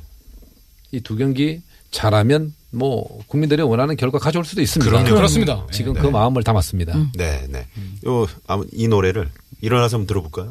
이두 0.91 1.15
경기 1.15 1.62
잘하면 1.91 2.54
뭐 2.71 3.19
국민들이 3.27 3.62
원하는 3.62 3.95
결과 3.97 4.17
가져올 4.17 4.45
수도 4.45 4.62
있습니다. 4.62 4.89
그럼요. 4.89 5.13
그렇습니다. 5.15 5.65
지금 5.71 5.93
그 5.93 6.08
마음을 6.08 6.43
담았습니다. 6.43 6.95
네, 7.15 7.45
네. 7.49 7.67
요, 8.08 8.25
아무, 8.47 8.65
이 8.71 8.88
노래를 8.88 9.30
일어나서 9.60 9.97
한번 9.97 10.08
들어볼까요? 10.08 10.49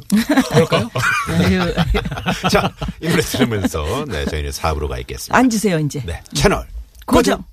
아유, 0.51 1.73
자, 2.49 2.71
이 3.01 3.09
노래 3.09 3.21
들으면서 3.21 4.05
네, 4.07 4.25
저희는 4.25 4.51
4부로 4.51 4.87
가 4.87 4.99
있겠습니다. 4.99 5.35
앉으세요 5.37 5.79
이제. 5.79 6.01
네, 6.05 6.21
채널 6.33 6.65
고정. 7.05 7.43